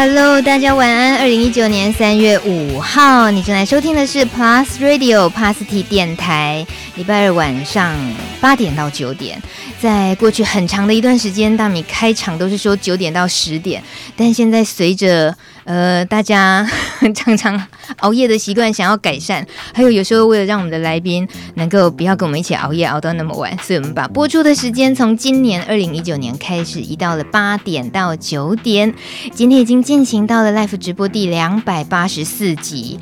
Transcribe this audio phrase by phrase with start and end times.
[0.00, 1.18] Hello，大家晚安。
[1.18, 7.98] 二零一九年三月五号，你正在收听的是 Plus Radio Plus-T 电台，礼拜二晚上
[8.40, 9.42] 八点到九点。
[9.80, 13.82] 在过去很长的一段时间，大米开场都是说九点到十点，
[14.14, 15.36] 但现在随着
[15.68, 16.66] 呃大家
[17.14, 17.62] 常常
[17.98, 28.94] 熬夜的习惯想要改善，还有有时候为了让我们的来宾能够不要跟我们一起熬夜熬到那么晚，所以我们把播出的时间从今年二零一九年开始移到了八点到九点。
[29.34, 32.98] 今天已经进行到了 Live 直播第两百八十四集。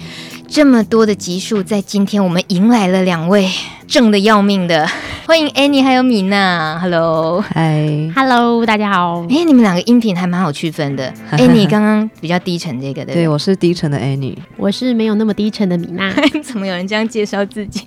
[0.48, 3.50] 这么多的集数，在今天我们迎来了两位
[3.86, 4.88] 正的要命的，
[5.26, 9.26] 欢迎 Annie 还有米娜，Hello，嗨，Hello，大家好。
[9.28, 11.12] 哎，你们两个音频还蛮好区分的。
[11.32, 13.14] Annie 刚刚比较低沉，这个对不对？
[13.14, 16.14] 对，我是低沉的 Annie，我是没有那么低沉的米娜。
[16.42, 17.82] 怎么有人这样介绍自己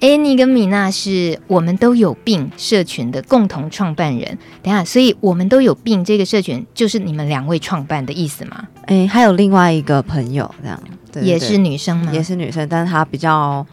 [0.00, 4.36] ？Annie 跟米娜是我们都有病社群的共同创办人。
[4.62, 8.66] 等下，所以我们都有病这个社群就是你们两位创办的意思吗？
[8.86, 10.80] 哎，还有另外一个朋友这样。
[11.12, 12.12] 对对对，也是女生吗？
[12.12, 13.64] 也是女生，但是她比较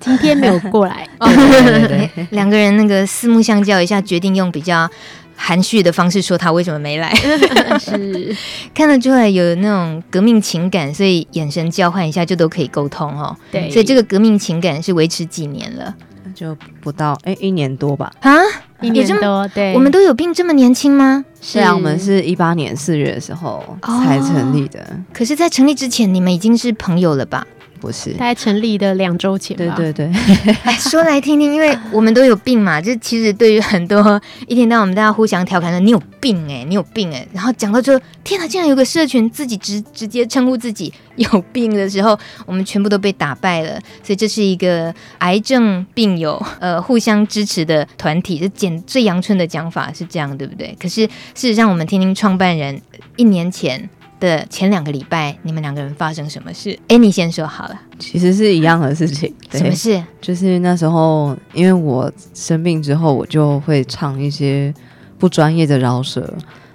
[0.00, 1.06] 今天没有过来。
[1.20, 4.88] 对对对对， 两个人那个四目相交一下，决定用比较
[5.36, 7.14] 含蓄的方式说她为什么没来。
[7.78, 8.36] 是
[8.74, 13.36] 看得出来有那种革命情感，所以眼神交换一下就都可以沟通哦。
[13.52, 15.94] 对，所以这个革命情感是维持几年了？
[16.40, 18.10] 就不到哎一年多吧？
[18.22, 18.34] 啊，
[18.80, 19.46] 一年多。
[19.48, 21.22] 对，我们都有病这么年轻吗？
[21.42, 24.80] 是啊，我们是一八年四月的时候才成立的。
[24.80, 27.46] 哦，可是，在成立之前，你们已经是朋友了吧？
[27.80, 29.74] 不是，大概成立的两周前吧。
[29.76, 32.80] 对对对， 说来听听，因为我们都有病嘛。
[32.80, 37.28] 就其实对于很多一天到晚我们大家互相调侃说你有病哎、欸，你有病哎、欸。
[37.32, 43.80] 然后讲到说，天哪，竟然有个社群自己直直接称呼自己有病的时候，我们全部都被打败了。
[44.02, 50.76] 所以这是一个癌症病友呃互相支持的团体，就简最阳春的讲法是这样，对不对？
[50.78, 52.80] 可是事实上，我们听听创办人
[53.16, 53.88] 一年前。
[54.20, 56.78] 的前两个礼拜，你们两个人发生什么事？
[56.88, 57.80] 哎，你先说好了。
[57.98, 59.34] 其实是一样的事情。
[59.50, 60.00] 什么事？
[60.20, 64.72] 就是那时候，因为我生病之后，我就会唱一些
[65.18, 66.32] 不专业的饶舌，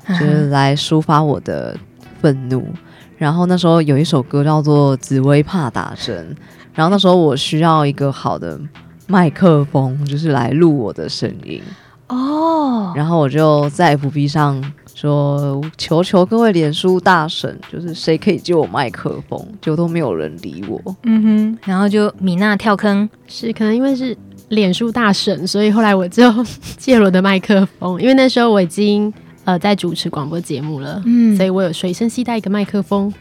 [0.10, 1.78] 就是来抒发我的
[2.20, 2.68] 愤怒。
[3.18, 6.36] 然后那时候有一首歌叫做《紫薇怕打针》，
[6.74, 8.60] 然后那时候我需要一个好的
[9.08, 11.62] 麦克风，就是来录我的声音。
[12.08, 12.92] 哦。
[12.96, 14.62] 然后我就在 FB 上。
[15.06, 20.82] 说求求各位脸书大神，就是谁可以借我麦克风，就都没有人理我。
[21.04, 24.18] 嗯哼，然后就米娜跳坑，是可能因为是
[24.50, 26.24] 脸书大神，所以后来我就
[26.78, 29.14] 借了我的麦克风，因为那时候我已经
[29.44, 33.14] 呃在主持广播节目了，嗯，所以我有随身携带一个麦克风。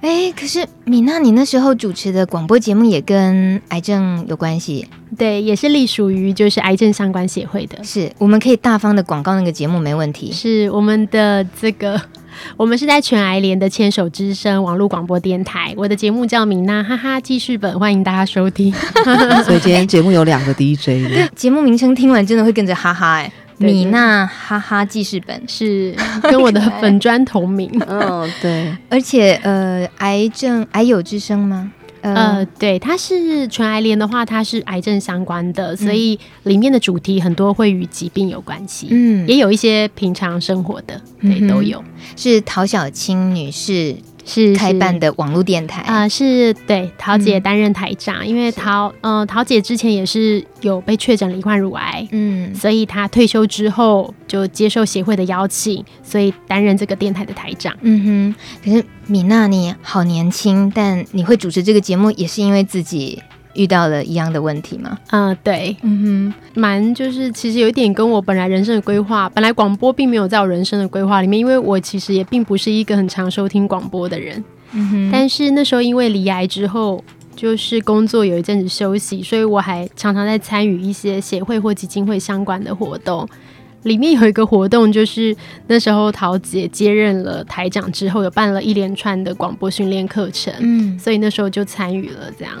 [0.00, 4.86] 哎，可是米娜，你那时候主持的广播节目也跟癌症有关系？
[5.16, 7.82] 对，也是隶属于就是癌症相关协会的。
[7.82, 10.30] 是，我们可以大方的广告那个节目没问题。
[10.30, 12.00] 是我们的这个，
[12.58, 15.72] 我们是在全癌联的牵手之声网络广播电台。
[15.76, 18.74] 我的节目叫米娜哈哈记事本，欢迎大家收听。
[19.44, 21.08] 所以今天节目有两个 DJ。
[21.08, 23.32] 对，节目名称听完真的会跟着哈哈哎。
[23.58, 31.70] 米娜哈哈记事本是 跟我的 粉砖同名，嗯， 对，而且呃，癌症癌友之声吗？
[32.02, 41.82] 呃，呃对，它是全癌联的话，它是癌症相关的，所以里面的主题很多会与疾病有关系，嗯，也有一些平常生活的，对，嗯、都有。
[42.16, 43.96] 是陶小青女士。
[44.24, 57.76] 是开办的网络电台啊、呃，是对桃姐担任台长，嗯、因为桃呃桃姐之前也是有被确诊罹患乳癌，嗯，所以她退休之后就接受协会的邀请，所以担任这个电台的台长。
[57.82, 63.22] 嗯哼，可是米娜你好年轻，但你会主持这个节目也是因为自己。
[63.54, 64.98] 遇到了一样的问题吗？
[65.10, 74.42] 嗯、呃，对，嗯哼，蛮就是其实有一点跟我本来人生的规划，本来广播并没有在我人生的规划里面，因为我其实也并不是一个很常收听广播的人。
[74.72, 77.02] 嗯哼，但是那时候因为离癌之后，
[77.36, 83.28] 就是工作有一阵子休息，所以我还常常在参与一些协会或基金会相关的活动。
[83.84, 85.36] 里面有一个活动，就是
[85.66, 92.54] 那时候桃姐接任了台长之后，有办了一连串的广播训练课程，嗯，所以那时候就参与了这样。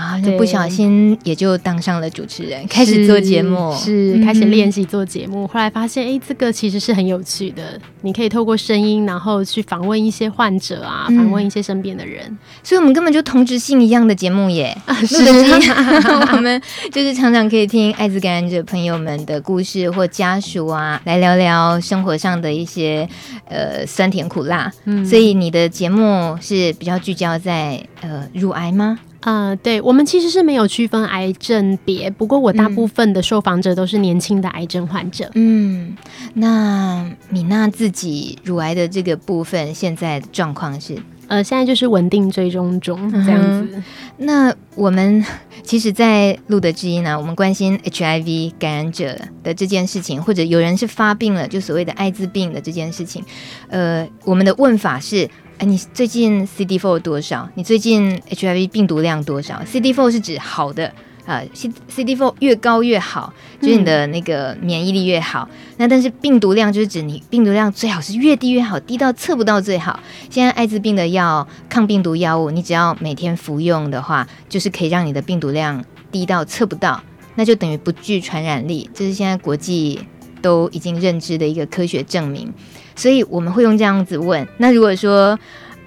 [0.00, 5.44] 啊，就不小心也就当上了主持人，开始做节目，是，是开始练习做节目。
[5.44, 7.78] 嗯、后来发现，哎、欸，这个其实是很有趣的。
[8.00, 12.24] 你可以透过声音，然后去访问一些患者啊，访、嗯、问一些身边的人。
[12.62, 14.74] 所以，我们根本就同质性一样的节目耶。
[14.86, 15.16] 啊、是，
[16.32, 16.60] 我们
[16.90, 23.06] 就是常常可以听艾滋感染者朋友们的故事或家属啊，来聊聊生活上的一些
[23.44, 24.72] 呃酸甜苦辣。
[24.86, 28.98] 嗯，所以你的节目是比较聚焦在呃乳癌吗？
[29.20, 35.30] 呃，对，我们其实是没有区分癌症别，不过我大部分的受访者都是年轻的癌症患者。
[35.34, 35.94] 嗯，
[36.34, 40.96] 那米娜自己乳癌的这个部分，现在状况是？
[41.28, 43.68] 呃，现在就是稳定追踪中这样子。
[43.72, 43.84] 嗯、
[44.16, 45.24] 那我们
[45.62, 53.24] 其实，在录的之一呢，我们关心 HIV 感染者的这件事情，或者有人是发病了，就所谓的艾滋病的这件事情。
[53.68, 55.30] 呃，我们的问法是：
[55.60, 57.46] 哎，你最近 CD4 多少？
[57.54, 60.90] 你最近 HIV 病毒量多少？CD4 是指好的。
[61.26, 63.30] 呃，C C D four 越高越好，
[63.60, 65.46] 就是你的那个免疫力越好。
[65.50, 70.00] 嗯、那但是病毒量就是指你病毒量最好是越低越好，低到测不到最好。
[70.30, 77.00] 现在艾滋病的药，抗病毒药物，你只要每天服用的话，就是可以让你的病毒量低到测不到，
[77.34, 78.88] 那就等于不具传染力。
[78.94, 80.00] 这是现在国际
[80.40, 82.50] 都已经认知的一个科学证明。
[83.00, 84.46] 所以我们会用这样子问。
[84.58, 85.38] 那如果说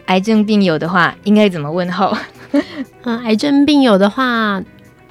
[0.08, 2.12] 癌症病友的话，应该怎么问候？
[3.04, 4.60] 嗯，癌症病友的话。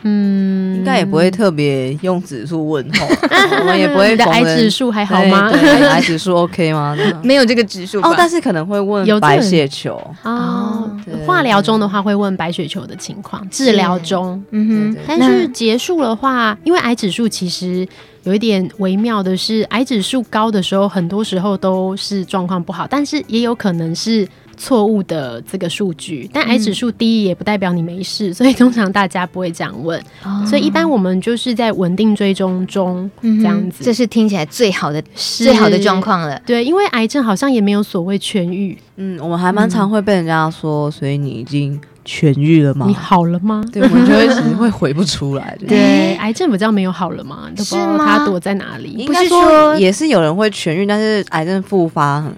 [0.04, 3.06] 嗯，应该也不会特别用指数问候，
[3.60, 4.10] 我们也不会。
[4.10, 5.48] 你的癌指数还好吗？
[5.92, 6.96] 癌指数 OK 吗？
[7.22, 9.94] 没有这个指数哦，但是可能会问白血球
[10.24, 10.90] 哦。
[11.24, 15.02] 化疗中的话会问白血球的情况，治疗中，嗯哼。
[15.06, 17.86] 但是结束的话，因为癌指数其实
[18.24, 24.28] 有一点微妙的是，癌指数高的时候，很多时候都是状况不好，但是也有可能是。
[24.54, 36.40] 错误的这个数据，但癌指数低也不代表你没事，嗯、所以通常大家不会这样问，哦、所以一般我们就是在稳定追踪中这样子，这是听起来最好的最好的状况了。
[36.46, 42.86] 对，因为癌症好像也没有所谓痊愈，嗯，我们还蛮常会被人家说，所以你已经痊愈了吗？
[42.86, 43.64] 你好了吗？
[43.72, 45.56] 对，我们就会只会回不出来。
[45.68, 47.48] 对，癌症不知道没有好了吗？
[47.56, 49.06] 都不知道它躲在哪里？
[49.06, 52.34] 不是说也是有人会痊愈，但是癌症复发很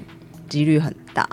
[0.48, 1.28] 几率很大。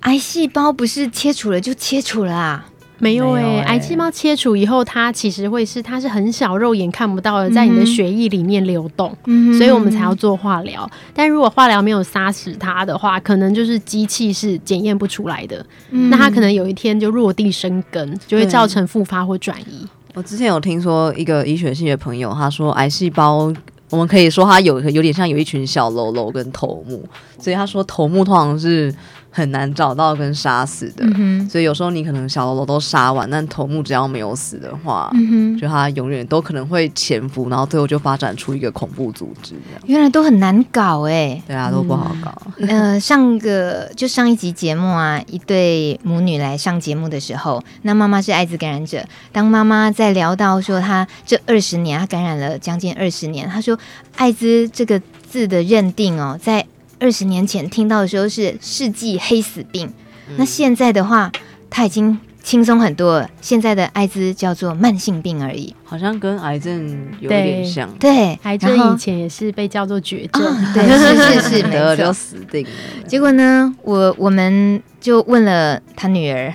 [0.00, 2.66] 癌细胞不是切除了就切除了啊？
[3.00, 10.88] 没有哎、欸，欸、癌细胞切除以后，它其实会是它是很小，肉眼看不到的，在你的血液里面流动，嗯、所以我们才要做化疗。
[11.14, 19.86] 但如果化疗没有杀死它的话，可能就是机器是检验不出来的，嗯、那它可能有一天就落地生根，就会造成复发或转移。
[20.12, 23.50] 我之前有听说一个医学系的朋友，他说癌细胞，
[23.88, 27.02] 我们可以说它有有点像有一群小喽啰跟头目，
[27.38, 28.94] 所以他说头目通常是。
[29.30, 39.54] 很难找到跟杀死的，嗯、所以有时候你可能小喽啰都杀完，但头目只要没有死的话，嗯、哼就他永远都可能会潜伏，然后最后就发展出一个恐怖组织。
[39.86, 42.36] 原来都很难搞哎、欸，对啊，都不好搞。
[42.58, 49.04] 嗯、 呃，上个就上一集节目啊，一对母女来上节目的时候，那妈妈是艾滋感染者。
[49.30, 53.78] 当妈妈在聊到说她这二十年，她感染了将近二十年，她说
[54.16, 56.66] 艾滋这个字的认定哦，在。
[57.00, 59.90] 二十年前听到的时候是世纪黑死病，
[60.28, 61.32] 嗯、那现在的话，
[61.70, 63.30] 它已经轻松很多了。
[63.40, 67.88] 现在的艾滋叫做慢性病而已，好像跟癌症有点像。
[67.98, 72.70] 对，对癌症以前也是被叫做绝症，哦、对，是是是， 没错，就死定了。
[73.08, 76.52] 结果呢，我我们就问了他女儿，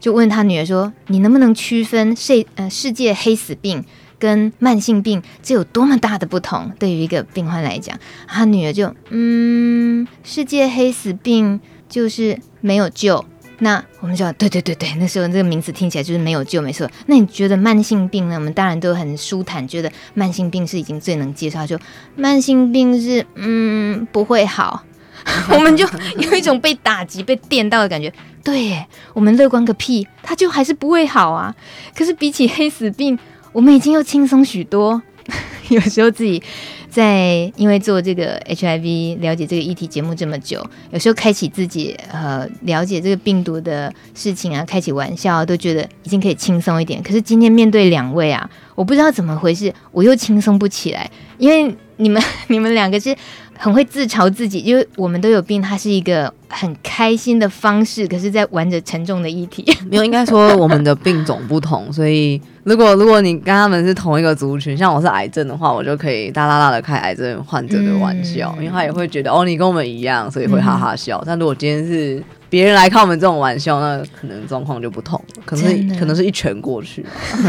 [0.00, 3.84] 就问他女儿说：“你能不能区分世呃世界黑死病？”
[4.18, 6.70] 跟慢性病这有多么大的不同？
[6.78, 13.24] 对于一个病患来讲，他女儿就嗯，世界黑死病就是没有救。
[13.58, 16.90] 那我们就对对对对，那时候这个名词听起来就是没有救，没错。
[17.06, 18.34] 那你觉得慢性病呢？
[18.34, 21.64] 我们当然都很舒坦，觉得慢性病是已经最能接受。
[21.64, 21.78] 就
[22.16, 24.82] 慢性病是嗯不会好，
[25.54, 25.86] 我们就
[26.18, 28.12] 有一种被打击、被电到的感觉。
[28.42, 31.54] 对耶，我们乐观个屁，他就还是不会好啊。
[31.96, 33.16] 可是比起黑死病。
[33.54, 35.00] 我们已经又轻松许多。
[35.70, 36.42] 有时候自己
[36.90, 47.02] 在因为做这个 HIV 了解这个议题节目这么久，有时候开启自己呃了解这个病毒的事情啊，开启玩笑都觉得已经可以轻松一点。
[47.02, 53.16] 可是今天面对两位啊，我不知道怎么回事，我又轻松不起来，因为你们 你们两个是。
[53.64, 59.64] 很会自嘲自己，因为我们都有病，它是一个很开心的方式，可是，在玩着沉重的议题。
[59.90, 71.16] 没有，应该说我们的病种不同，所以 如果如果你跟他们是同一个族群，像我是癌症的话，我就可以大大大的开癌症患者的玩笑，嗯、因为他也会觉得哦，你跟我们一样，所以会哈哈笑。
[71.20, 72.22] 嗯、但如果今天是
[72.54, 77.04] 别人来看我们这种玩笑，那可能状况就不同，可能是可能是一拳过去。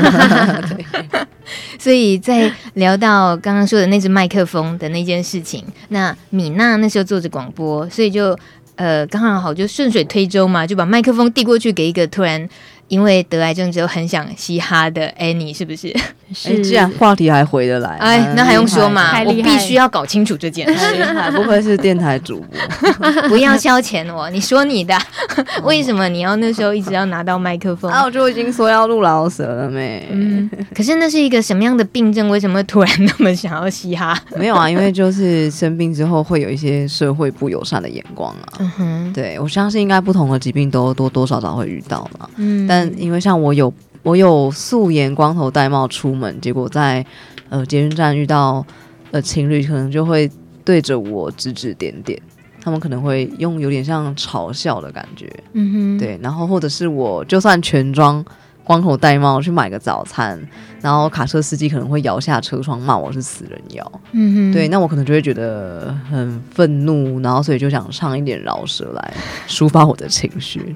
[0.68, 0.84] 对
[1.78, 8.36] 所以在聊到刚刚说的那只麦克风的那件事情，那米娜那时候做着广播，所以就
[8.78, 12.50] 呃刚好好就顺水推舟嘛，就把麦克风递过去给一个突然
[12.88, 15.94] 因为得癌症之后很想嘻哈的 Annie，是不是？
[16.34, 19.22] 是， 既然话题还回得来，哎，那还用说嘛？
[19.24, 21.06] 我必须要搞清楚这件事。
[21.36, 24.30] 不愧是电台主播， 不要消遣我。
[24.30, 24.98] 你说你的，
[25.64, 27.92] 为什么你要那时候一直要拿到麦克风？
[27.92, 30.08] 啊，我就已经说要录饶舌了没？
[30.12, 32.30] 嗯，可是那是一个什么样的病症？
[32.30, 34.18] 为什么突然那么想要嘻哈？
[34.36, 38.58] 没有啊，因为就是生病之后会有一些社会不友善的眼光啊。
[38.60, 42.28] 嗯哼，对，我相信应该不同的疾病都多多少少会遇到嘛。
[42.38, 43.74] 嗯，但因为像我有。
[44.06, 47.04] 我有素颜光头戴帽出门，结果在
[47.50, 48.64] 呃捷运站遇到
[49.10, 50.30] 呃情侣，可能就会
[50.64, 52.22] 对着我指指点点，
[52.62, 58.24] 他们可能会用有点像嘲笑的感觉，嗯哼，对，然后或者是我就算全妆
[58.64, 60.40] 光头戴帽去买个早餐，
[60.82, 69.14] 然后卡车司机可能会摇下车窗骂我是死人妖，嗯哼，对，那我可能就会觉得很愤怒，然后所以就想唱一点饶舌来
[69.48, 70.76] 抒发我的情绪。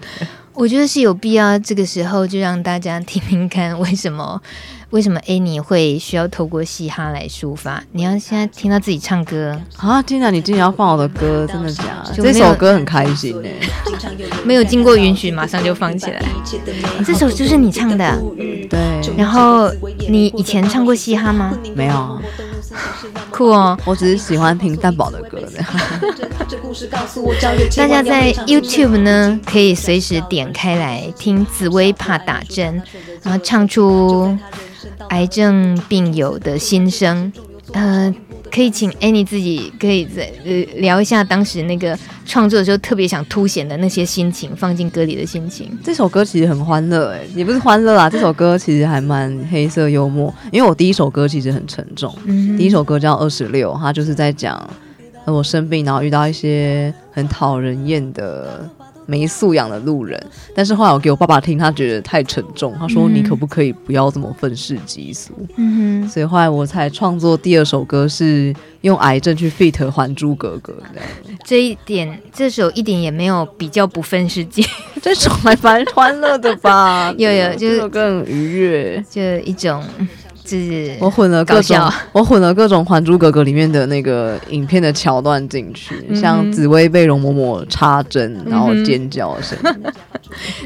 [0.60, 4.42] 我觉得是有必要，这个时候就让大家听听看，为什么
[4.92, 7.82] 为什么 Annie 会需要透过嘻哈来抒发？
[7.94, 10.02] 你要现在听到自己唱歌啊！
[10.02, 12.14] 天哪你竟然要放我的歌，真的假的？
[12.14, 13.48] 这首歌很开心呢，
[14.44, 16.22] 没有经过允许，马上就放起来。
[17.08, 18.22] 这首就是你唱的，
[18.70, 19.00] 对。
[19.16, 19.72] 然后
[20.10, 21.58] 你以前唱过嘻哈吗？
[21.74, 22.22] 没有。
[23.32, 23.78] 酷哦！
[23.86, 25.64] 我只是喜欢听蛋堡的歌的。
[27.76, 32.82] 大家在 YouTube 呢，可以随时点开来听紫薇怕打针，
[33.22, 34.36] 然后唱出
[35.10, 37.32] 癌症病友的心声。
[37.74, 38.12] 呃，
[38.52, 45.70] 可以请 Annie 自己可以再呃聊一下当时那个创作的时候特别想凸显的那些心情，放进歌里的心情。
[45.84, 50.34] 这首歌其实很欢乐，哎，也不是欢乐啊，这首歌其实还蛮黑色幽默。
[50.52, 54.68] 因为我第一首歌其实很沉重，嗯、第一首歌叫《二十六》，它就是在讲
[55.30, 58.70] 我生病，然后遇到一些很讨人厌的。
[59.06, 71.10] 没素养的路人，但是后来我给我爸爸听，他觉得太沉重，他说：“你可不可以不要这么愤世嫉俗？”嗯哼，所以后来我才创作第二首歌，是用癌症去 feat《还珠格格》这样。
[71.44, 74.64] 这一点，这首一点也没有比较不愤世嫉，
[75.02, 77.12] 这首还蛮欢乐的吧？
[77.18, 79.84] 有有，就是更愉悦，就一种。
[80.50, 89.82] 是我混了各种，我混了各种《还珠格格》里面的那个影片的桥段进去，嗯、像紫薇被容嬷嬷插针，然后尖叫的声音。
[89.84, 89.94] 嗯、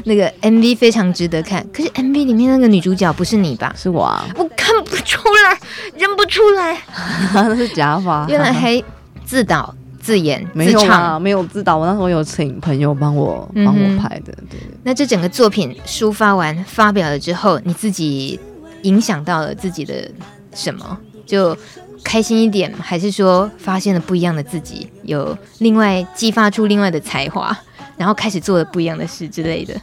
[0.04, 3.74] 那个 MV 非常值得看，可是 MV 里面那个女主角不是你吧？
[3.76, 5.58] 是我啊，我看不出来，
[5.98, 6.78] 认不出来，
[7.34, 8.26] 那是假发。
[8.28, 8.82] 原来还
[9.24, 11.76] 自导 自演，没有啊，没有自导。
[11.76, 14.32] 我那时候有请朋友帮我帮我拍的。
[14.50, 18.38] 对，那这整个作品抒发完发表了之后，你自己。
[18.84, 20.10] 影响到了自己的
[20.54, 20.98] 什么？
[21.26, 21.54] 就
[22.02, 27.54] 开心一点，还是说发现了不一样的自己，有另外激发出另外的才华，
[27.96, 29.74] 然后开始做了不一样的事之类的？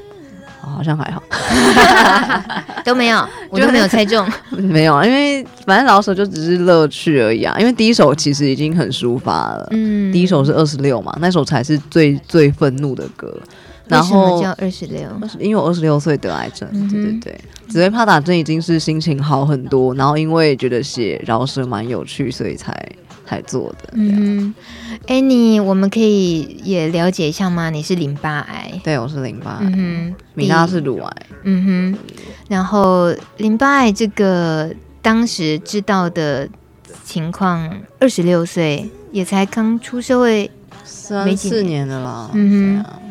[0.62, 1.24] 好像还好，
[2.86, 4.28] 都没有， 我都没有猜中。
[4.54, 7.58] 没有啊，因为反正老手就只是乐趣而已啊。
[7.60, 13.36] 因为第一首其实已经很抒发了，嗯，第一首是二十六嘛，那首才是最最愤怒的歌。
[13.88, 15.02] 然后叫二十六？
[15.40, 17.42] 因为我二十六岁得癌症，嗯、对对对。
[17.68, 22.74] 紫薇怕打针已经是心情好很多，然后因为觉得写饶舌蛮有趣，所以才
[23.26, 23.94] 才做的。
[23.94, 24.54] 嗯，
[25.08, 27.70] 哎，你我们可以也了解一下吗？
[27.70, 28.72] 你是淋巴癌？
[28.84, 29.58] 对，我是淋巴癌。
[29.62, 31.16] 嗯哼，米娜是乳癌。
[31.44, 32.00] 嗯哼，
[32.50, 36.48] 然后淋巴癌这个当时知道的
[37.06, 40.52] 情况，二十六岁也才刚出社会
[40.84, 42.30] 三四年了啦。
[42.34, 43.02] 嗯哼。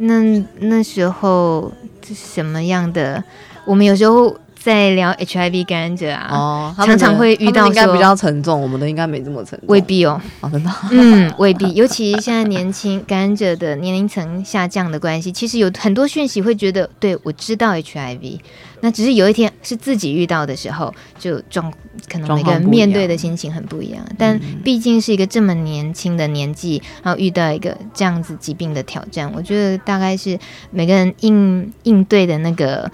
[0.00, 1.70] 那那时候
[2.06, 3.22] 是什么样的？
[3.66, 10.20] 我们有时候在聊 HIV 感染者啊，哦、常常会遇到说，应该比较沉重，我们的应该没这么沉重，未必哦。
[10.40, 11.72] 哦，真的，嗯，未必。
[11.76, 18.38] 尤其现在年轻感染者的年龄层下降的关系，其实有很多讯息会觉得，对，我知道 HIV。
[18.80, 21.72] 那只是有一天是自己遇到的时候，就状
[22.08, 24.04] 可能每个人面对的心情很不一样。
[24.10, 30.38] 一但毕竟是一个这么年轻的年纪，然后遇到一个这样子疾病的挑战，我觉得大概是
[30.70, 32.90] 每个人应应对的那个。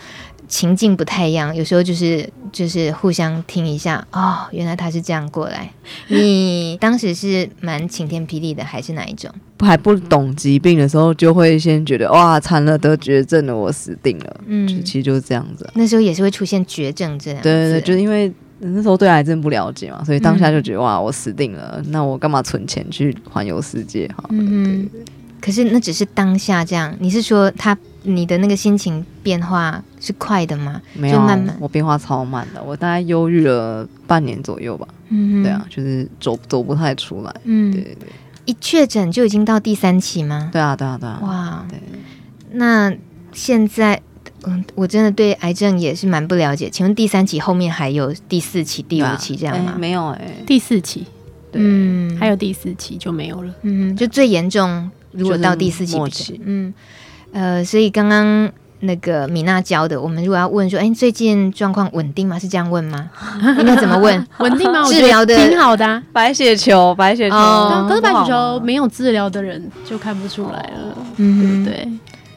[0.49, 5.71] 情境不太一样，有时候就是就是互相听一下哦，原来他是这样过来。
[6.09, 9.31] 你当时是蛮晴天霹雳的，还是哪一种？
[9.61, 14.41] 还不懂疾病的时候，就会先觉得哇，惨了，得绝症了，我死定了。
[14.47, 15.69] 嗯，其实就是这样子。
[15.75, 17.43] 那时候也是会出现绝症这样。
[17.43, 24.07] 对对对，就是因为那时候对癌症不了解嘛，所以当下就觉得哇，我死定了，那我干嘛存钱去环游世界？
[24.09, 25.03] 哈，嗯，对。
[25.41, 27.77] 可是那只是当下这样，你是说他
[28.07, 30.81] 你的那个心情变化是快的吗？
[30.95, 34.87] 没有，慢慢我变化超慢的，我大概忧郁了半年左右吧。
[35.09, 37.35] 嗯，对啊，就是走走不太出来。
[37.45, 38.09] 嗯，对对对。
[38.45, 40.49] 一确诊就已经到第三期吗？
[40.53, 41.19] 对啊，对啊，对啊。
[41.23, 41.79] 哇，对。
[42.53, 42.93] 那
[43.33, 44.01] 现在
[44.45, 46.71] 嗯，我真的对癌症也是蛮不了解。
[46.71, 49.73] 请问第三期后面还有第四期、第五期这样吗？
[49.73, 51.05] 欸、没有哎、欸，第四期，
[51.51, 53.53] 对嗯，还有第四期就没有了。
[53.63, 56.73] 嗯，就最严重，如果到第四期，期嗯，
[57.37, 58.51] 呃，所以刚刚
[58.81, 62.39] 那个米娜教的，我们如果要问说，哎、欸，最近状况稳定吗？
[62.39, 63.11] 是这样问吗？
[63.61, 64.27] 应该怎么问？
[64.39, 64.83] 稳定吗？
[64.89, 67.37] 治疗的挺好的、啊，白血球，白血球，
[67.89, 71.87] 可是白血球没有治疗的人就看不出来了，嗯，对。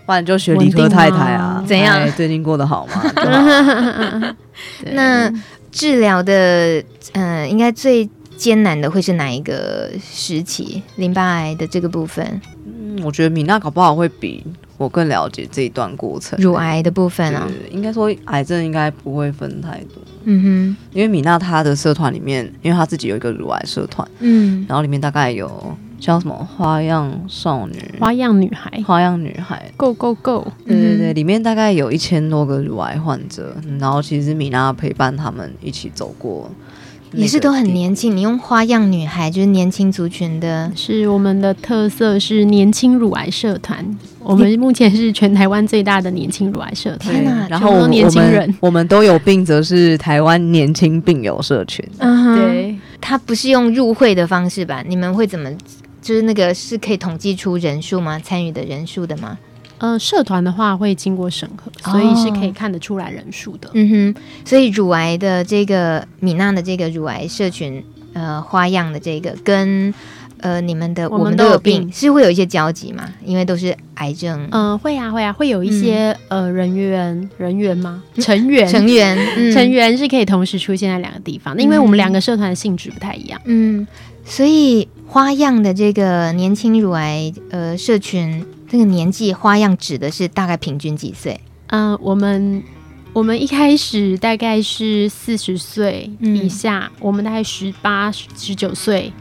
[0.06, 2.12] 不然就学理科太太啊，怎样？
[2.14, 2.94] 最近过得好吗？
[3.16, 4.36] 好
[4.92, 5.32] 那
[5.72, 6.80] 治疗的，
[7.14, 10.82] 嗯、呃，应该最艰难的会是哪一个时期？
[10.96, 12.42] 淋巴癌的这个部分？
[12.66, 14.44] 嗯，我觉得米娜搞不好会比
[14.80, 16.40] 我更了解这一段过程。
[16.42, 20.02] 乳癌的部分啊，应该说癌症应该不会分太多。
[20.24, 25.78] 嗯哼，因为米娜她的社团里面，因为她自己有一个乳癌社团，嗯，然后里面大概有。
[26.00, 27.76] 叫什么花样少女？
[28.00, 30.48] 花样女孩，花样女孩，Go Go Go！
[30.66, 36.50] 对对对，里面大概有一千多个乳癌患者，然后其实米娜陪伴他们一起走过，
[37.14, 38.16] 也是都很年轻。
[38.16, 43.86] 你用花样女孩就是年轻族群的，是我们的特色，是年轻乳癌社团。
[44.20, 47.14] 我们目前是全台湾最大的年轻乳癌社团。
[47.14, 51.84] 天哪，然后我们年轻人，我们都有病，则是台湾年轻病友社群。
[51.98, 54.84] 嗯，对，他不是用入会的方式吧？
[54.88, 55.50] 你们会怎么？
[56.02, 58.18] 就是那个是可以统计出人数吗？
[58.20, 59.38] 参与的人数的吗？
[59.80, 63.70] 呃，社团的话会经过审核，哦，所以是可以看得出来人数的。
[63.74, 67.84] 嗯哼，所以乳癌的这个米娜的这个乳癌社群，
[68.14, 69.94] 呃，花样的这个跟
[70.42, 73.10] 呃你们的我们都有病，是会有一些交集吗？
[73.26, 74.48] 因为都是癌症。
[74.52, 78.04] 嗯、呃，会啊会啊，会有一些、嗯、呃人员人员吗？
[78.20, 83.40] 成员成员、嗯、成员是可以同时出现在两个地方的，因为我们两个社团的性质不太一样。
[83.46, 83.88] 嗯，
[84.26, 84.88] 所以。
[85.12, 91.42] 花样的这个年轻乳癌呃社群，这个年纪花样指的是大概平均几岁？
[91.68, 92.64] 嗯、呃，我们
[93.12, 99.12] 我们一开始大概是四十岁以下，嗯、我们大概十八十九岁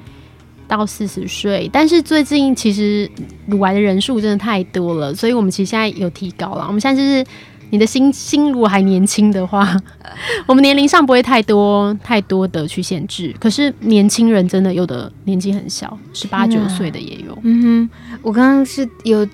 [0.68, 3.10] 到四十岁，但是最近其实
[3.46, 7.24] 乳癌的人数真的太多了，所以我们其实现在有提高了，我们现在就是。
[7.70, 9.76] 你的心心如果还年轻的话，
[10.46, 13.34] 我们年龄上不会太多太多的去限制。
[13.38, 17.38] 可是年轻人真的有的年纪很小，十八九岁的也有。
[17.42, 19.26] 嗯哼，我刚刚是有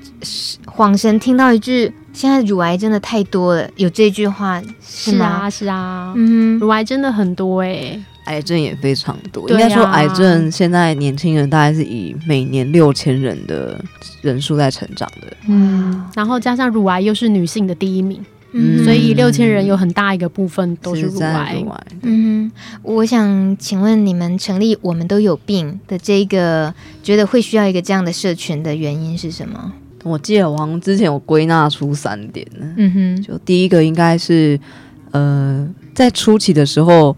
[0.66, 5.16] 恍神听到一句，现在乳癌真的太多了，有这句话是吗？
[5.16, 8.04] 是啊，是啊，嗯，乳癌真的很多哎、欸。
[8.24, 13.78] 癌症也非常多，应该说癌症现在年轻人大概是以每年六千人的
[14.22, 21.60] 人数在成长的，嗯，然后加上乳癌又是女性的第一名，嗯，所以六千人有很大一个部分都是乳癌。
[21.60, 22.50] 乳癌嗯，
[22.82, 29.72] 我想请问你们成立我们都有病的这个，觉得会需要一个这样的社群的原因是什么？
[30.02, 34.58] 我记得我好像之前有归纳出三点，嗯哼，就第一个应该是
[35.10, 37.14] 呃，在初期的时候。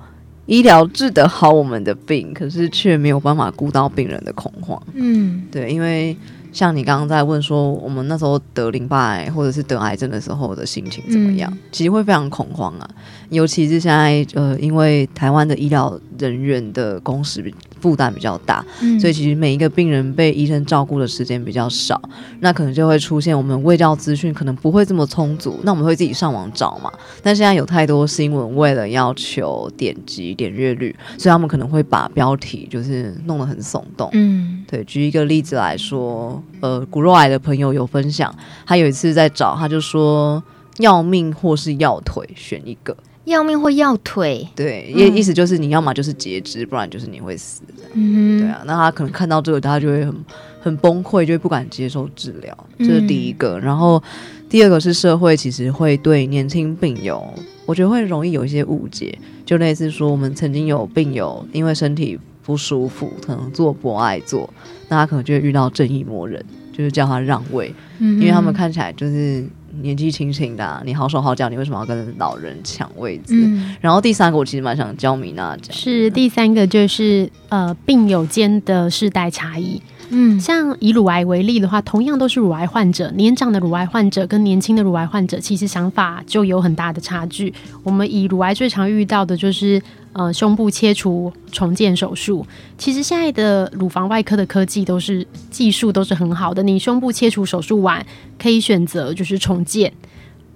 [0.47, 4.81] 医疗治得好我们的病，可是却没有办法顾到病人的恐慌。
[4.95, 6.17] 嗯，对，因为
[6.53, 11.51] 像你刚刚在问说，我们那时候得淋巴癌或者是得癌症的时候的心情怎么样？
[11.53, 12.89] 嗯、其实会非常恐慌啊，
[13.29, 17.43] 尤其是现在呃，因为台湾的医疗人员的工时
[17.87, 22.03] 负担比较大，嗯、所以其实每一个病人被医生照顾的时间比较少，
[22.41, 26.91] 那可能就会出现我们卫教资讯可能不会这么充足，那我们会自己上网找嘛。
[27.23, 34.11] 但现在有太多新闻，为了要求点击点阅率，所以他们可能会把标题就是弄得很耸动。
[34.15, 38.35] 嗯，对，举一个例子来说，呃，骨肉癌的朋友有分享，
[38.67, 40.43] 他有一次在找，他就说
[40.79, 42.97] 要命或是要腿，选一个。
[43.27, 47.63] 要命或要腿，对，意意思就是你要么就是截肢，不然就是你会死。
[47.93, 50.15] 嗯，对啊，那他可能看到这个，他就会很
[50.61, 52.57] 很崩溃，就会不敢接受治疗。
[52.79, 53.59] 这是第一个。
[53.59, 54.01] 嗯、然后
[54.49, 57.23] 第二个是社会其实会对年轻病友，
[57.67, 64.49] 我觉得会容易有一些误解，就类似说我们曾经有病友因为身体不舒服，可能做博爱做，
[64.89, 66.41] 那他可能就会遇到正义魔人，
[66.73, 69.45] 就是叫他让位，嗯、因为他们看起来就是。
[69.83, 73.35] 年纪轻轻的、啊，你好手好脚，你为什么要跟老人抢位置？
[73.35, 79.81] 嗯、然后第三个，我其实蛮想教米娜讲，是第三个就是呃病友间的世代差异。
[80.11, 87.53] 嗯，像以乳癌为例的话，同样都是乳癌患者，年长的乳癌患者跟年轻的乳癌患者，其实想法就有很大的差距。
[87.83, 89.83] 我们以乳癌最常遇到的就是。
[90.19, 92.43] 呃，胸部切除重建手术，
[92.79, 96.63] 其实现在的乳房外科的科技都是技术都是很好的。
[96.63, 98.03] 你胸部切除手术完，
[98.39, 99.93] 可以选择就是重建，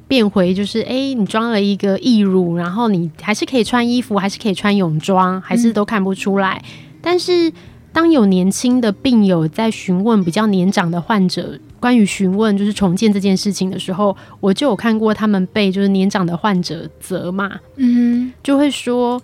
[0.09, 6.57] 变回就是哎、欸，你装了一个义乳，然后你还是可以穿衣服，还是可以穿泳装，还是都看不出来。
[6.65, 7.53] 嗯、但是
[7.93, 19.21] 当有年轻的病友在询问比较年长的患者关于询问就是重建这件事情的时候，我就有看过他们被就是年长的患者责骂，嗯，就会说，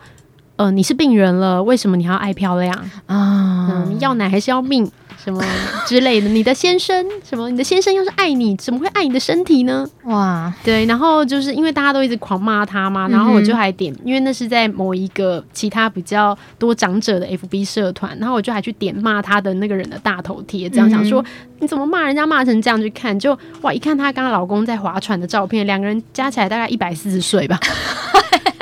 [0.56, 2.74] 呃，你是病人了，为什么你还要爱漂亮
[3.06, 3.84] 啊？
[3.86, 4.90] 嗯，要奶还是要命？
[5.26, 5.44] 什么
[5.88, 6.28] 之类的？
[6.28, 7.50] 你的先生什么？
[7.50, 9.84] 你的先生要是爱你，怎么会爱你的身体呢？
[10.04, 21.24] 哇，对，然后就是因为大家都一直狂骂他嘛，然后我就还点，因为那是在某一个其他比较多长者的 FB 社团，然后我就还去点骂他的那个人的大头贴，这样想说
[21.58, 22.80] 你怎么骂人家骂成这样？
[22.80, 27.58] 去看就哇，一看她跟她老公在划船的照片，两个人加起来大概一百四十岁吧。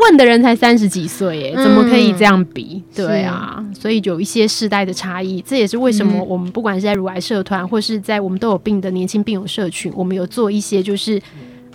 [0.00, 2.82] 问的人才三十几岁，耶，怎么可以这样比？
[2.96, 11.20] 嗯、对啊，所以有一些世代的差异，这也是为什么我们不管是在乳癌社团，或是在我们都有病的年轻病友社群，我们有做一些就是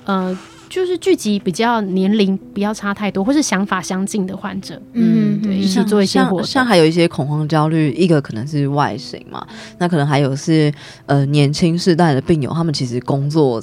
[0.06, 0.38] 呃，
[0.70, 6.40] 就是聚集比较年龄不要差太多，或是想法相近的患者，嗯，对，一起做一些活动。
[6.40, 9.46] 像，像还有一些恐慌焦虑，一个可能是外形嘛，
[9.78, 10.74] 那可能还有是
[11.06, 13.62] 呃年轻世代的病友，他们其实工作。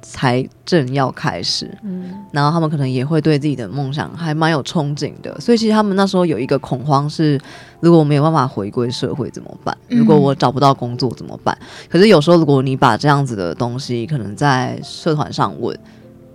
[0.00, 7.40] 才正要开始，嗯，然后他们可能也会对自己的梦想还蛮有憧憬的，所以其实他们那时候有一个恐慌是，
[7.80, 9.76] 如果我没有办法回归社会怎么办？
[9.88, 11.56] 如果我找不到工作怎么办？
[11.88, 15.76] 可是有时候如果你把这样子的东西可能在社团上问，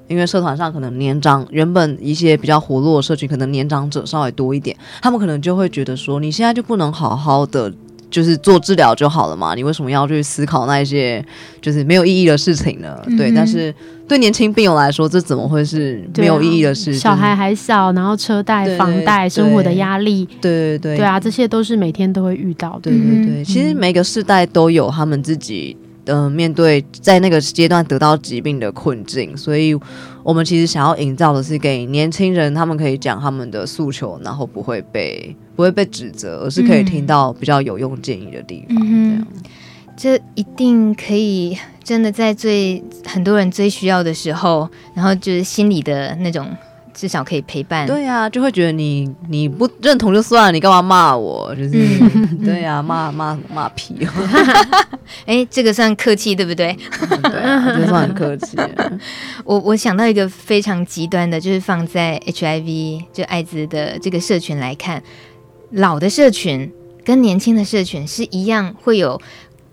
[0.08, 7.74] 因为社团上可能年长原本一些比较活络的社群，可能年长者稍微多一点，他们可能就会觉得说，你现在就不能好好的。
[8.14, 11.26] 就是做治疗就好了嘛，你为什么要去思考那些
[11.60, 12.96] 就是没有意义的事情呢？
[13.08, 13.74] 嗯、对，但是
[14.08, 17.00] 对年轻病友来说，这怎么会是没有意义的事情？
[17.00, 22.92] 小孩还小，然后车贷、房贷、生活的压力，对对对，对啊，这些都是每天都会遇到的。
[22.92, 25.76] 对对对，其实每个世代都有他们自己。
[26.06, 29.74] 嗯、呃，面对在那个阶段得到疾病的困境，所以
[30.24, 38.78] 我们其实想要营造的是给年轻人，他们可以讲他们的诉求，然后不会被不会被指责，而是可以听到比较有用建议的地方。
[38.82, 39.26] 嗯、
[39.96, 46.48] 这样，这一定可以真的在最很多人最需要的时候，然后就是心里的那种。
[46.94, 47.88] 至少可以陪伴。
[47.88, 51.54] 对呀、啊，就会觉得你你不认同就算了，你干嘛骂我？
[51.56, 53.96] 就是、嗯、对呀、啊，骂骂骂屁。
[55.26, 56.78] 哎、欸，这个算客气对不对？
[57.24, 58.58] 对啊，这算很客气。
[59.44, 65.02] 我我想到一个非常极端的，就是放在 HIV 就艾滋的这个社群来看，
[65.72, 66.72] 老的社群
[67.04, 69.20] 跟年轻的社群是一样会有。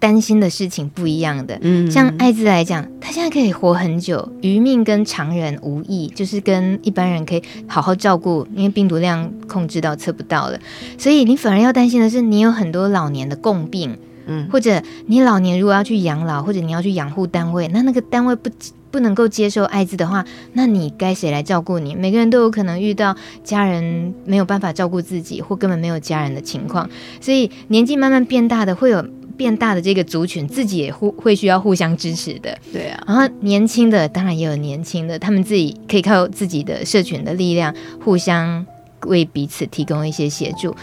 [0.00, 10.58] 担心的事情不一样的，嗯，像艾滋来讲，他现在可以活很久，余命跟常人无异，就是跟一般人可以好好照顾，因为病毒量控制到测不到了，
[10.96, 18.48] 所以你反而要担心的是，你有很多老年的共病，嗯，或者你老年如果要去养老，或者你要去养护单位，那那个单位不
[18.90, 21.94] 不能够接受艾滋的话，那你该谁来照顾你？
[21.94, 26.88] 每个人都有可能遇到家人没有办法照顾自己，或根本没有家人的情况，
[27.20, 29.04] 所以年纪慢慢变大的会有。
[29.40, 33.02] 变大的这个族群，自己也互会需要互相支持的，对啊。
[33.06, 37.74] 然后年轻的当然也有年轻的，他们自己可以靠自己的社群的力量，
[38.04, 38.66] 互相
[39.06, 40.76] 为彼此提供一些协助。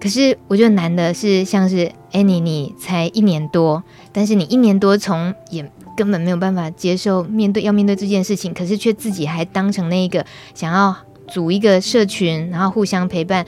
[0.00, 3.82] 可是我觉得难的是，像是 Annie，你才一年多，
[4.12, 10.96] 但是你一年多从也根本没有办法接受面对要面对这件事情，可是却自己还当成那一个想要
[11.28, 13.44] 组一个社群，然后互相陪伴。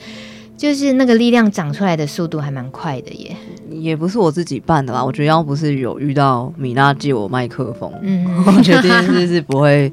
[0.55, 3.35] 就是那个力量长出来的速度还蛮快的耶，
[3.69, 5.03] 也不是我自己办的啦。
[5.03, 9.91] 我觉得要不是有遇到米娜借我麦克风，嗯， 我觉得这件事是不会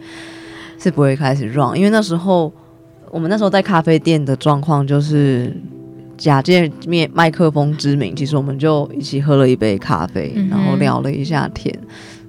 [0.79, 2.53] 是不会开始 run，因为那时候
[3.11, 5.55] 我们那时候在咖啡店的状况就是
[6.17, 11.77] 假借面麦克风之名，其实我们就一起喝了一杯咖啡，然后聊了一下天，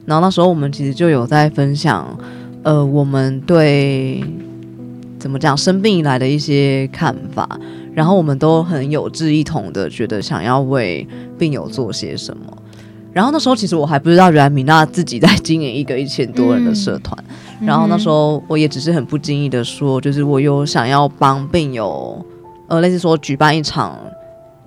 [0.05, 2.17] 然后那时候我们其实就有在分享，
[2.63, 4.23] 呃，我们对
[5.19, 7.59] 怎么讲生病以来的一些看法。
[7.93, 11.05] 然后我们都很有志一同的，觉得想要为
[11.37, 12.45] 病友做些什么。
[13.11, 17.21] 然后那时候其实我还不知道，原来米娜自己在经营一个一千多人的社团。
[17.59, 22.25] 嗯、然后那时候我也只是很不经意的说，就是我有想要帮病友，
[22.67, 23.99] 呃，类似说举办一场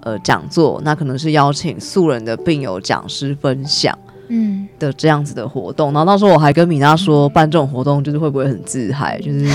[0.02, 5.94] 呃讲座，那可能是邀请素人的病友讲师分享，嗯的这样子的活动。
[5.94, 9.48] 然后那时候我还跟米娜说，办这种活动就是会不会很自嗨，就是。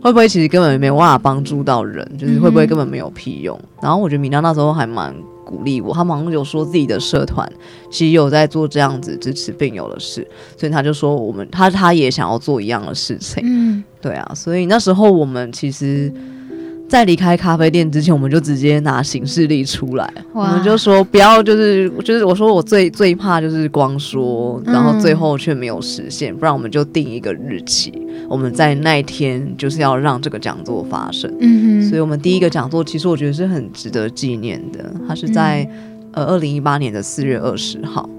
[0.00, 3.58] 会不会其实根本没有办法帮助到人，就是会不会根本没有屁用？
[3.62, 7.50] 嗯、然后我觉得米娜那时候还蛮鼓励我，他好像有说自己的社团
[7.90, 13.42] 其实有在做这样子支持病友的事，所以他就说我们他他也想要做一样的事情。
[13.44, 16.12] 嗯，对啊，所以那时候我们其实，
[16.90, 27.92] 在离开咖啡店之前，我们就直接拿行事历出来，我们就说不要就是就是我说我最最怕就是光说，然后最后却没有实现，不然我们就定一个日期。
[28.28, 31.32] 我们在那一天就是要让这个讲座发生。
[31.38, 35.62] 嗯哼，所以我们第一个讲座其实我觉得是很值得纪念的，它是在、
[36.14, 38.10] 嗯、呃二零一八年的四月二十号。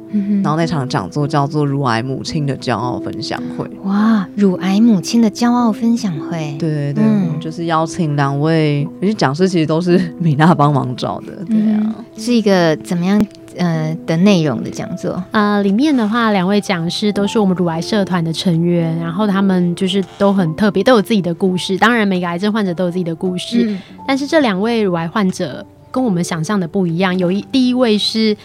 [0.43, 3.65] 然后那场讲座叫做“乳癌母亲的骄傲分享会”。
[3.83, 6.55] 哇，乳癌母亲的骄傲分享会。
[6.59, 11.27] 对对对，嗯、就是邀请两位，有些讲师其实都是米娜帮忙找的。
[11.45, 13.25] 对啊，嗯、是一个怎么样
[13.57, 15.23] 呃的内容的讲座？
[15.31, 21.77] 呃，里面的话，两位讲师都是我们乳癌社团的成员，然后他们就是都很特别，都有自己的故事。
[21.77, 27.17] 当然，每个癌症患者都有自己的故事，嗯、但是这两位乳癌患者跟我们想象的不一样。
[27.17, 28.35] 有一第一位是。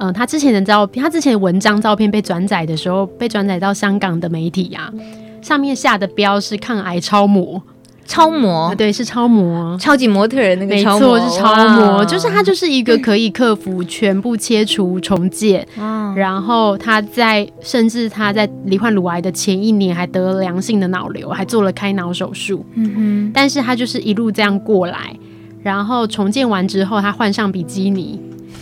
[0.00, 7.62] 嗯、呃，他之前的照片，他之前的文章照片被转载的时候，被转载到香港的媒体呀、啊，上面下的标是抗癌超模，
[8.06, 25.14] 超模，呃、对，是超模，超级模特人那个超模，没错，是超模，就是他就是一个可以克服全部切除重建，嗯、然后他在甚至他在罹患乳癌的前一年还得了良性的脑瘤，还做了开脑手术，嗯哼，但是他就是一路这样过来，
[25.62, 28.18] 然后重建完之后，他换上比基尼。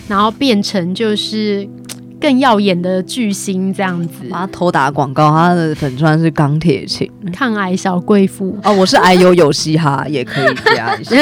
[0.09, 1.69] 然后变成就是
[2.21, 4.29] 更耀眼的巨星这样子。
[4.31, 11.17] 他偷打广告，他的粉专是钢铁琴，抗癌小贵妇哦，我是癌友有嘻哈，也可以加一下，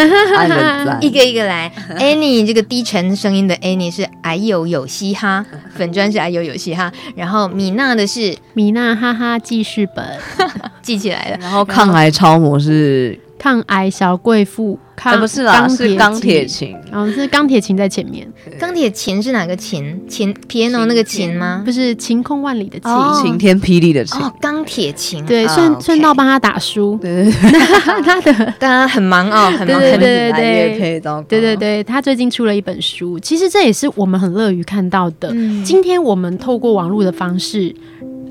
[1.03, 1.71] 一个一个来。
[1.99, 5.45] Annie 这个低沉声音的 Annie 是癌友有嘻哈，
[5.75, 6.91] 粉专是癌友有嘻哈。
[7.15, 10.05] 然后米娜的是米娜哈哈记事本，
[10.81, 11.37] 记起来了。
[11.41, 13.19] 然后抗癌超模是。
[13.39, 18.27] 抗癌小贵妇，抗不是啦，是钢铁琴，哦是钢铁琴在前面。
[18.59, 20.01] 钢铁琴是哪个琴？
[20.09, 21.63] 琴 piano 那个琴吗？
[21.65, 24.21] 不是晴空万里的晴，晴天霹雳的晴。
[24.21, 25.25] 哦，钢铁琴。
[25.27, 26.99] 对，顺顺道帮他打书。
[27.01, 27.51] 对对对，
[28.03, 35.29] 他的 当然很忙哦， 很忙，对对对对，对对对，他最近出了一本书，其实这也是我们很乐于看到的。
[35.65, 37.75] 今天我们透过网络的方式。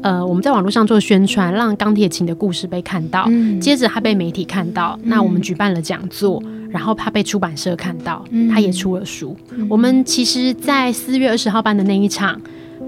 [0.05, 3.25] 呃，我们在网络上做宣传，让钢铁琴的故事被看到。
[3.27, 6.39] 嗯、接着他被媒体看到，嗯、那我们举办了讲座，
[6.69, 9.35] 然后他被出版社看到，嗯、他也出了书。
[9.49, 12.39] 嗯、我们其实，在四月二十号办的那一场，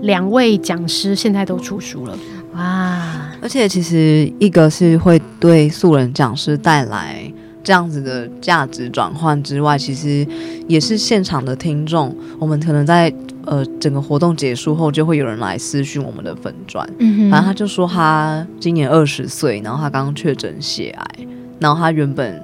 [0.03, 2.15] 两位讲师现在都出书了。
[2.53, 3.32] 哇！
[3.41, 7.19] 而且其实一个是会对素人讲师带来
[7.67, 10.25] 这样子的价值转换之外，其实
[10.69, 13.13] 也是现场的听众，我们可能在。
[13.49, 16.86] 呃，整个活动结束后，就会有人来私讯我们的粉砖。
[16.99, 21.27] 嗯哼，反正他就说他今年二十岁，然后他刚刚确诊血癌，
[21.58, 22.43] 然后他原本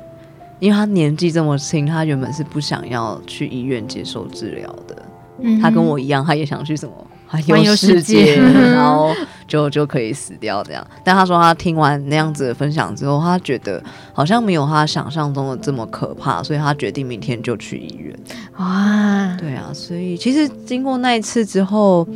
[0.61, 4.95] 因为他年纪这么轻，他原本是不想要去医院接受治疗的。
[5.41, 6.93] 嗯，他跟我一样，他也想去什么？
[7.41, 9.13] 环游世界，然后
[9.47, 10.85] 就就可以死掉这样。
[11.03, 18.17] 但他说他听完那样子的分享之后，他觉得好像没有他想象中的这么可怕，所以他决定明天就去医院。
[18.57, 22.07] 哇，对啊，所以其实经过那一次之后。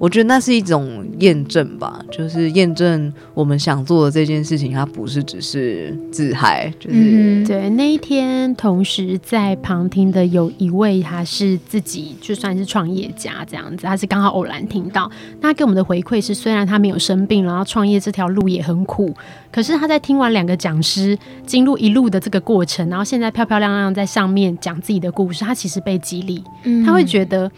[0.00, 7.68] 我觉得那是一种验证吧，就是验证我们想做的这件事情，它不是只是自嗨，就是、嗯、对。
[7.68, 15.10] 那一天，同时在旁听的有一位，他是自己就算是创业家这样子，他是刚好偶然听到，
[15.42, 19.14] 那他给我们的回馈是，虽然他没有生病，然后创业这条路也很苦，
[19.52, 27.52] 可是他在听完两个讲师经历一路的这个过程，然后现在漂漂亮亮在上面讲自己的故事，他其实被激励，嗯、他会觉得。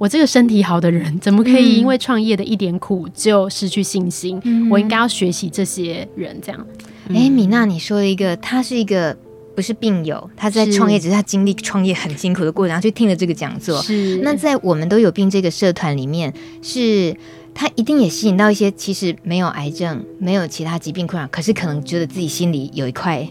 [0.00, 4.40] 我这个身体好的人，怎么可以因为创业的一点苦就失去信心？
[4.44, 6.66] 嗯、我应该要学习这些人这样。
[7.10, 9.14] 哎、嗯，米娜，你说了一个，他是一个
[9.54, 13.78] 不是病友，他在创业，只是他经历创业很辛苦的过程，然后去听了这个讲座。
[13.82, 14.16] 是。
[14.22, 16.32] 那在我们都有病这个社团里面，
[16.62, 17.14] 是
[17.52, 23.28] 他一定也吸引到一些其实没有癌症、没有其他疾病困扰，可是可能觉得自己心里有一块。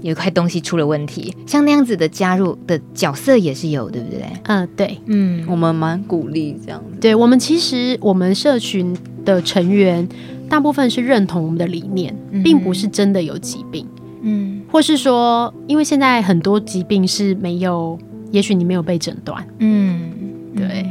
[0.00, 4.22] 有一块东西出了问题，像那样子的加入的角色也是有，对不对？
[4.44, 7.00] 嗯，对，嗯，我们蛮鼓励这样子。
[7.00, 10.08] 对，我们其实我们社群的成员
[10.48, 13.86] 大部分是认同我们的理念，嗯、并不是真的有疾病，
[14.22, 17.98] 嗯，或是说，因为现在很多疾病是没有，
[18.30, 20.10] 也许你没有被诊断，嗯，
[20.56, 20.86] 对。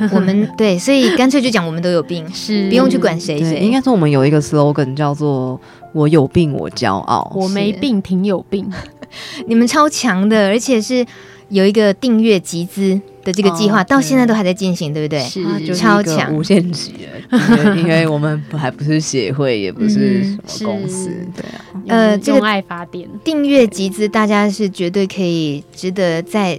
[0.12, 3.60] 我们 对，所以干脆就讲我们都有病，是不用去管谁谁。
[3.60, 5.60] 应该说我们有一个 slogan 叫做
[5.92, 8.70] “我有病我骄傲 ”，我没病挺有病。
[9.46, 11.04] 你们超强的，而且是
[11.48, 15.20] 有一个订阅集资的这个计划，到现在都还在进行，对不对？
[15.20, 17.76] 是超强，无限期的。
[17.76, 21.64] 因为我们还不是协会，也不是什么公司，对啊。
[21.88, 26.58] 呃，这个爱发电订阅集资，大家是绝对可以值得在。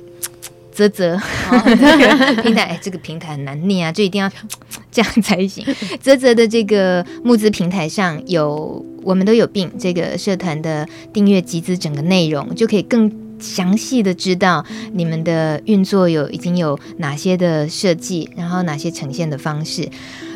[0.73, 1.19] 啧啧，
[1.65, 4.29] 这个 平台哎，这个平台很难念啊，就一定要
[4.91, 5.65] 这样才行。
[6.01, 19.89] 啧啧的这个募资平台上有我们都有病这个社团的订阅集资整个内容，就可以更详细的知道你们的运作有已经有哪些的设计，然后哪些呈现的方式。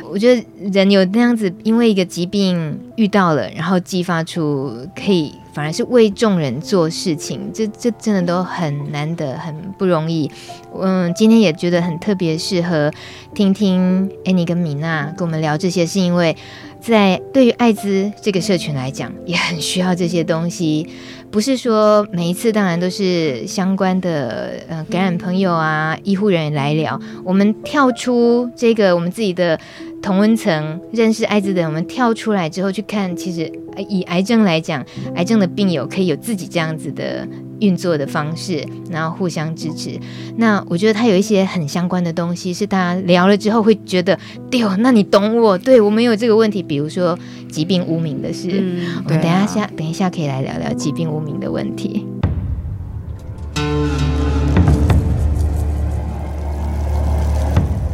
[0.08, 10.30] 我觉得人有那样子，因为一个疾病遇到了，然后激发出可以反而是为众人做事情，这这真的都很难得，很不容易。
[10.78, 12.92] 嗯，今天也觉得很特别适合
[13.34, 16.36] 听听艾妮跟米娜跟我们聊这些，是因为
[16.82, 20.90] 在对于艾滋这个社群来讲，也很需要这些东西。
[21.36, 29.60] 不是说每一次当然都是相关的呃感染朋友啊、医护人员来聊，我们跳出这个我们自己的
[30.02, 33.52] 同温层，认识艾滋的人，我们跳出来之后去看，其实
[33.90, 34.82] 以癌症来讲，
[35.16, 37.28] 癌症的病友可以有自己这样子的
[37.60, 40.00] 运作的方式，然后互相支持。
[40.38, 44.18] 那我觉得他有一些很相关的东西，是大家聊了之后会觉得，
[44.50, 47.18] 对哦，那你懂我，对我们有这个问题，比如说
[47.50, 52.06] 疾病污名的事，嗯，我们等一下下等一下可以来聊聊疾病污名的问题。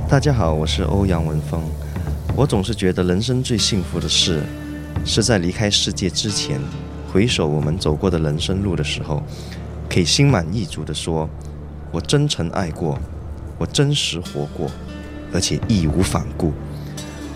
[0.09, 1.61] 大家好，我是欧阳文峰。
[2.35, 4.41] 我总是觉得人生最幸福的事，
[5.05, 6.59] 是在离开世界之前，
[7.11, 9.23] 回首我们走过的人生路的时候，
[9.89, 11.29] 可以心满意足地说
[11.91, 12.97] ：“我真诚爱过，
[13.57, 14.69] 我真实活过，
[15.33, 16.51] 而且义无反顾。”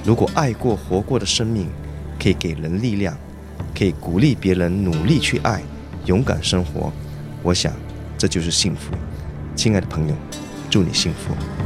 [0.03, 1.67] 如果爱过、活过的生命
[2.21, 3.17] 可以给人力量，
[3.77, 5.61] 可以鼓励别人努力去爱、
[6.05, 6.91] 勇敢生活，
[7.41, 7.73] 我想
[8.17, 8.93] 这就是幸福。
[9.55, 10.15] 亲爱的朋友，
[10.69, 11.64] 祝你幸福。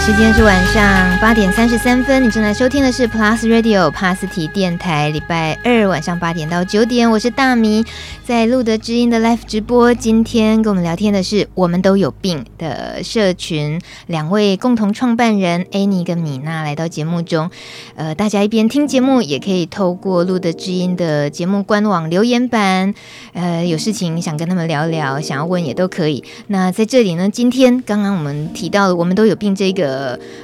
[0.00, 7.84] 时间是晚上八点三十三分，你正在收听的是 Plus Radio 帕斯提电台，礼拜二晚上八点到九点，我是大米，
[8.24, 9.92] 在路德之音的 Live 直播。
[9.92, 17.50] 今天跟我们聊天的是我们都有病的社群两位共同创办人 Annie 跟米娜来到节目中，
[17.94, 22.94] 呃，大家一边听节目，也可以透过路德之音的节目官网留言板，
[23.34, 26.24] 呃，有事情想跟他们聊聊，想要问也都可以。
[26.46, 29.89] 那在这里呢，今天刚刚我们提到了我们都有病这个。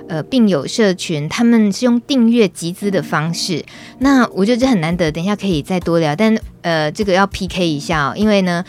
[0.09, 3.65] 呃，病友社群他们是用订阅集资的方式，
[3.99, 6.15] 那我觉得这很难得，等一下可以再多聊。
[6.15, 8.65] 但呃，这个要 PK 一下哦，因为呢，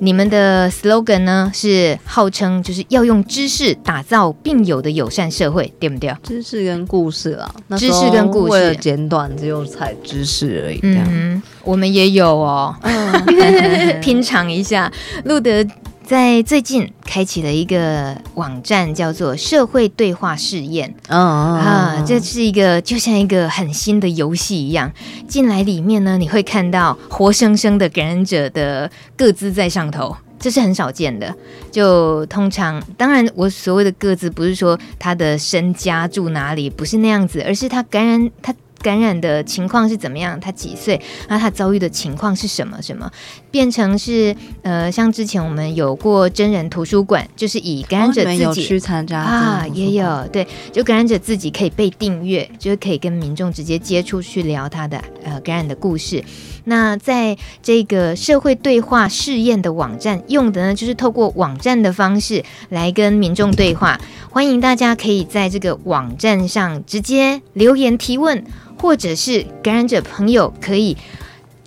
[0.00, 6.14] 你们的 slogan 呢是号称就是要用知识打造病友的友善社会，对不对？
[6.22, 10.78] 知识跟故事啦，知识跟故事，为了简短只有采知识而已。
[10.82, 12.74] 嗯，我们也有哦，
[14.00, 14.92] 品尝一下，
[15.24, 15.64] 路德。
[16.10, 20.92] 在最近开启了一个网站，叫做“社会对话试验”。
[21.06, 24.90] 啊，这是一个就像一个很新的游戏一样。
[25.28, 31.32] 进来里面呢，你会看到活生生的感染者的各自在上头，这是很少见的。
[31.70, 38.52] 就通常，当然我所谓的个资不是说他的身家住哪里，不是那样子，而是他感染他。
[38.82, 40.38] 感染的情况是怎么样？
[40.40, 41.00] 他几岁？
[41.28, 42.80] 那他遭遇的情况是什么？
[42.80, 43.10] 什么
[43.50, 56.24] 变成是呃，像之前我们有过真人图书馆，就是以感染者自己、哦、去参加啊，也有对，就感染者自己可以被订阅，就是可以跟民众直接接触去聊他的呃感染的故事。
[56.64, 63.98] 那在这个社会对话试验的网站用的呢，就是透过网站的方式来跟民众对话。
[64.30, 68.44] 欢迎大家可以在这个网站上直接留言提问，
[68.80, 70.96] 或者是感染者朋友可以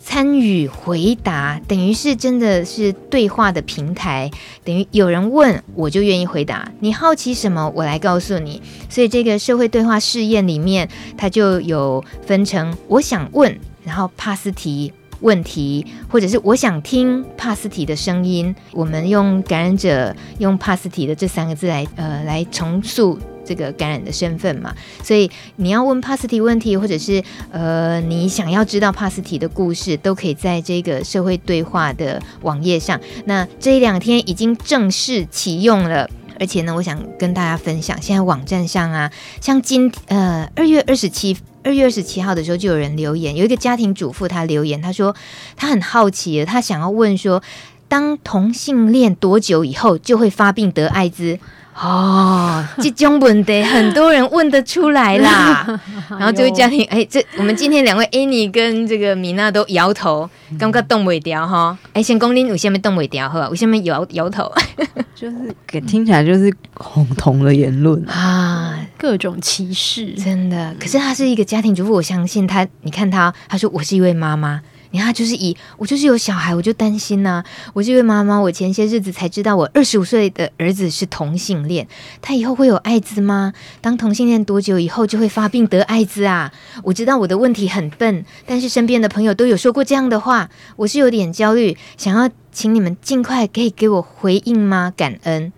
[0.02, 4.30] 参与回答，等于是真的是对话的平台。
[4.66, 6.72] 等于有人问，我就愿意回答。
[6.80, 8.62] 你好奇什么，我来告诉你。
[8.90, 13.58] 所以这个社会对话试验里面，它就有分成我想问。
[13.86, 24.74] 然后帕斯提问题，或者是我想听帕斯提的声音，我们用感染者用帕斯提的这三个字来呃来重塑这个感染的身份嘛。
[25.04, 33.00] 所以你要问帕斯提问题，或者是呃你想要知道帕斯提的故事，都可以在这个社会对话的网页上。
[33.26, 41.38] 那这一两天已经正式启用了，而且呢，我想跟大家分享，现在网站上啊，像今呃二月二十七。
[41.66, 45.16] 二月二十七号的时候，就有人留言，有一个家庭主妇，她留言，她说
[45.56, 47.42] 她很好奇，她想要问说，
[47.88, 51.40] 当同性恋多久以后就会发病得艾滋？
[51.76, 55.80] 哦，这种问题很多人问得出来啦。
[56.10, 61.78] 然后这位家庭，哎，这我们今天两位 Annie 跟这个米娜都摇头，刚刚动尾调哈。
[61.94, 64.52] 哎，先公你有下面动尾调哈，我下面摇摇头，
[65.16, 70.76] 就是给听起来就是恐同的言论啊，各种歧视，真的。
[70.80, 74.62] 可是她是一个家庭主妇，我相信她，你看她，她说我是一位妈妈。
[74.94, 81.88] 你看，就是以我就是有小孩，我就担心呐、我这位妈妈，我前些日子才知道，我二十五岁的儿子是同性恋，
[82.22, 83.54] 他以后会有艾滋吗？
[83.82, 86.54] 当同性恋多久以后就会发病得艾滋啊？
[86.84, 94.94] 我知道我的问题很笨，但是身边的朋友都有说过这样的话，我是有点焦虑，想要请你们尽快可以给我回应吗？
[94.96, 95.52] 感恩。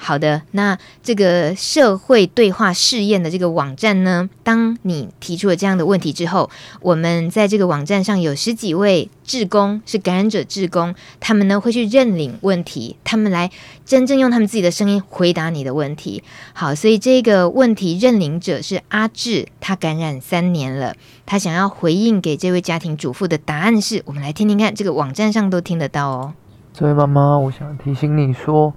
[0.00, 6.48] 好的，那这个社会对话试验的这个网站呢，当你提出了这样的问题之后，
[6.80, 13.50] 我们在这个网站上有十几位志工，是感染者志工，他们呢会去认领问题，他们来
[13.84, 16.22] 真正用他们自己的声音回答你的问题。
[16.52, 20.94] 好，所以这个问题认领者是阿志，他感染三年了，
[21.26, 26.32] 他想要回应给这位家庭主妇的答案是，我们来听听看，这个网站上都听得到哦。
[26.72, 28.72] 这位妈妈，我想提醒你说。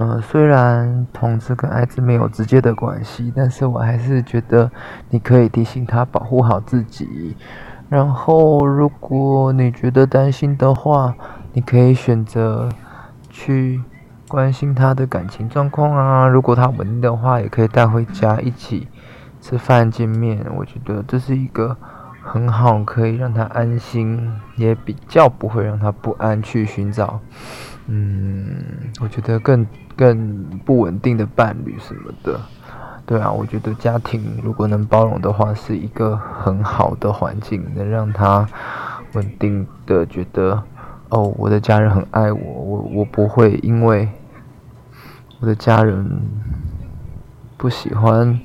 [0.00, 4.70] 嗯、呃，虽然同志跟艾滋没有直接的关系，但是我还是觉得
[5.10, 7.36] 你可以提醒他保护好自己。
[7.90, 11.14] 然后，如果你觉得担心的话，
[11.52, 12.70] 你可以选择
[13.28, 13.82] 去
[14.26, 16.26] 关心他的感情状况啊。
[16.26, 18.88] 如果他稳定的话，也可以带回家一起
[19.42, 20.46] 吃饭见面。
[20.56, 21.76] 我觉得这是一个
[22.22, 27.20] 很好，可以让他安心，也比较不会让他不安去寻找。
[27.88, 28.64] 嗯，
[29.02, 29.66] 我觉得更。
[30.00, 32.40] 更不稳定的伴侣什么的，
[33.04, 38.48] 对啊，我觉得家庭如果能包容的话，是一个很好的环境，能让他
[39.12, 40.62] 稳定的觉得，
[41.10, 44.08] 哦，我的家人很爱我，我我不会因为
[45.40, 46.22] 我的家人
[47.58, 48.40] 不喜欢，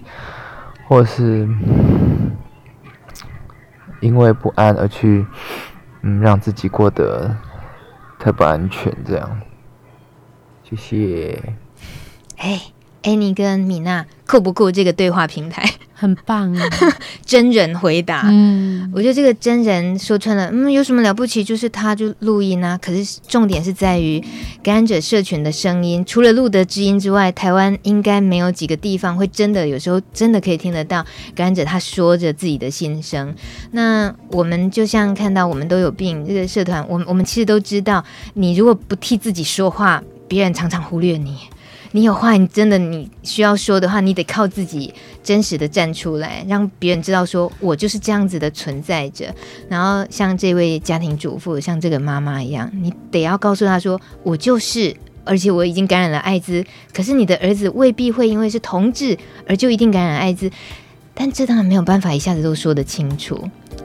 [0.90, 1.48] 或是
[4.02, 5.26] 因为不安而去，
[6.02, 7.34] 嗯，让自己过得
[8.20, 9.40] 特不安全，这样。
[10.76, 11.44] 谢谢。
[12.38, 12.62] 哎
[13.04, 14.72] ，Annie 跟米娜酷不酷？
[14.72, 15.64] 这个对话平台
[15.94, 16.68] 很棒啊！
[17.26, 21.42] 真人回答，嗯，我觉得这个真人说穿了，嗯，有什么了不起？
[21.44, 22.78] 就是他就录音啊。
[22.78, 24.22] 可是重点是在于
[24.62, 31.02] 感染者社群的声音，除了露德知音之外，台湾应该没有几个地方会真的有时候真的可以听得到
[31.34, 33.34] 感染者他说着自己的心声。
[33.72, 38.04] 那我们就像看到我们都有病这个社团，我们我们其实都知道，
[38.34, 40.04] 你如果不替自己说话。
[40.28, 41.38] 别人常常忽略你，
[41.92, 49.34] 你有话，你真的你需要说的话，你得靠自己真实的站出来，让别人知道说我就是这样子的存在着。
[49.70, 56.66] 然后像这位家庭主妇，像这个妈妈一样，你得要告诉她说，我就是，而且我已经感染了艾滋。
[56.92, 59.18] 可是你的儿子未必会因为是同志
[59.48, 60.50] 而就一定感染艾滋，
[61.14, 63.40] 但这当然没有办法一下子都说得清楚。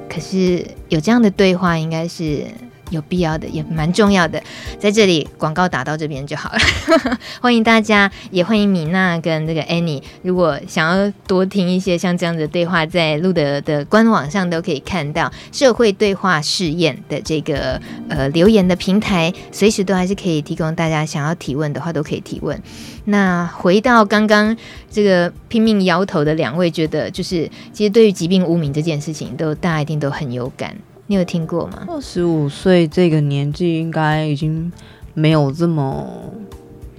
[0.09, 2.45] 可是有这样的对话，应该是。
[2.91, 4.43] 有必要的，也蛮重要的，
[4.79, 6.59] 在这里广告打到这边就好了。
[7.41, 10.03] 欢迎大家，也欢迎米娜跟这个 Annie。
[10.23, 22.61] 如果想要多听一些像这样的对话，在路德的官网上都可以看到社会对话试验的这个呃留言的平台，随时都还是可以提供大家想要提问的话都可以提问。
[23.07, 24.57] 那回到刚刚
[24.91, 30.77] 这个拼命摇头的两位，觉得就是其实对于疾病污名这件事情，都大家一定都很有感。
[31.11, 31.83] 你有听过吗？
[31.89, 34.71] 二十五岁这个年纪应该已经
[35.13, 36.07] 没有这么，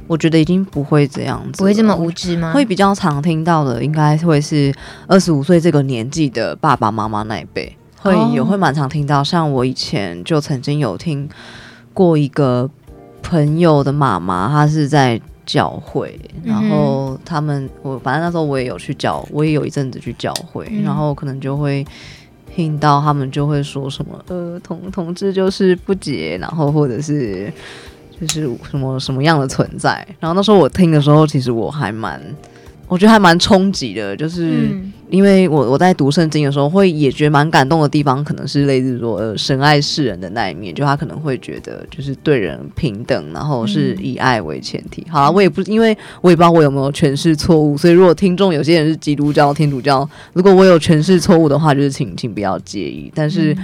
[0.06, 2.52] 我觉得已经不会这样子，不会这么无知吗？
[2.52, 4.76] 会比较常听到的，应该会是
[5.08, 9.24] 二十五岁这个年纪的爸爸妈妈那一辈，会也会蛮常听到。
[9.24, 11.30] 像我以前就曾经有听
[11.94, 12.70] 过一个
[13.24, 21.86] 朋友的妈妈，她是在教会，然后他们我反正那时候我也有去教，我也有一阵子去教会，然后可能就会。
[22.56, 27.52] 听到他们就会说什么，呃，同同志就是不洁，然后或者是
[28.20, 30.06] 就是什么什么样的存在。
[30.20, 32.22] 然后那时候我听的时候，其实我还蛮。
[32.92, 34.70] 我觉得还蛮冲击的，就是
[35.10, 45.08] 因为我我在读圣经的时候，会也觉得蛮感动的地方，可能是类似说，呃，神爱世人的那一面，就他可能会觉得就是对人平等，然后是以爱为前提。
[45.10, 53.10] 好啊，我也不因为我也不知道我有没有诠释错误，所以如果听众有些人是基督教、天主教，如果我有诠释错误的话，就是请请不要介意。
[53.16, 53.56] 但是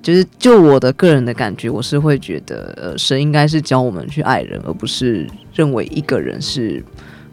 [0.00, 6.80] 就是就我的个人的感觉，我是会觉得，呃，神应该是教我们去爱人，而不是认为一个人是。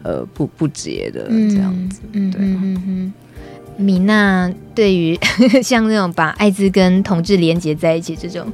[0.02, 2.40] 呃，不不结的这样子，嗯、对。
[2.40, 3.12] 嗯嗯嗯，
[3.76, 5.18] 米娜对于
[5.62, 8.46] 像那种把艾滋跟同志连接在一起这种，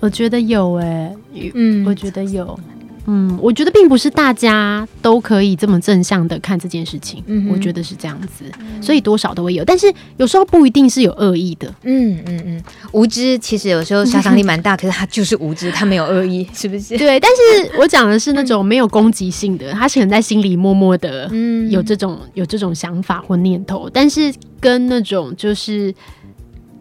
[0.00, 2.58] 我觉得有哎、欸，嗯，我觉得有。
[3.06, 7.22] 嗯，我觉得并不是大家都可以这么正向的看这件事情。
[7.26, 8.44] 嗯，我觉得是这样子，
[8.80, 11.72] 所以多少都会有，但是有时候不一定是有恶意的。
[11.82, 16.96] 嗯嗯嗯，无知其实有时候杀伤力蛮大，可是他就是无知，他没有恶意， 是不是？
[16.98, 25.94] 对，但是我讲的是那种没有攻击性的，他可能在心里默默的嗯有这种有这种想法或念头，但是跟那种就是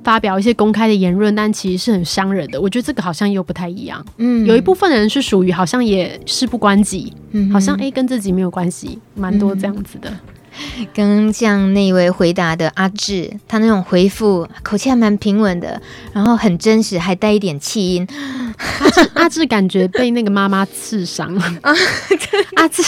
[0.05, 2.61] 发表一些公开的言论，但其实是很伤人的。
[2.61, 4.05] 我觉得这个好像又不太一样。
[4.17, 10.13] 嗯，有一部分人是属于好像也事不关己，嗯好像诶、欸、跟自己没有关系，蛮多这样子的。
[10.93, 15.81] 刚刚像那一位回答的阿志，他那种回复口气还蛮平稳的，
[16.13, 18.07] 然后很真实，还带一点气音。
[18.79, 21.43] 阿志阿志感觉被那个妈妈刺伤了。
[22.55, 22.81] 阿志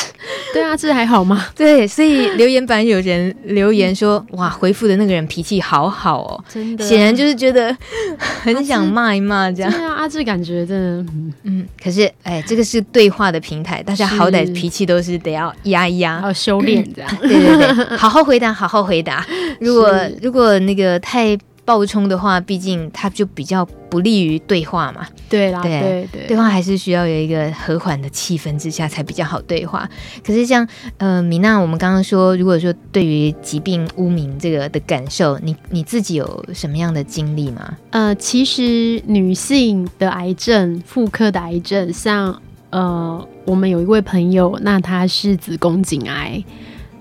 [0.54, 1.48] 对阿志还好吗？
[1.56, 7.76] 对，所以留言板有人留言说：“哇，回复的那个人脾气好好哦，真的，显然就是觉得
[8.18, 17.18] 很想骂一骂这样。”对啊，阿志感觉真的，嗯，嗯，可是哎，这个是对话的平台，大家好歹脾气都是得要压一压，要修炼这样。
[17.22, 19.26] 对对对， 好好回答，好好回答。
[19.60, 19.92] 如果
[20.22, 25.06] 如果那个太暴冲的话，毕竟它就比较不利于对话嘛。
[25.28, 29.90] 对啦，对对对，对话还是需要有一个和缓的气氛之下才比较好对话。
[30.26, 37.78] 可是像呃米娜，我们刚刚说，如果说对于疾病污名这个的感受，你你自己有什么样的经历吗？
[37.90, 46.42] 呃，其实女性的癌症、妇科的癌症，像呃我们有一位朋友，那她是子宫颈癌，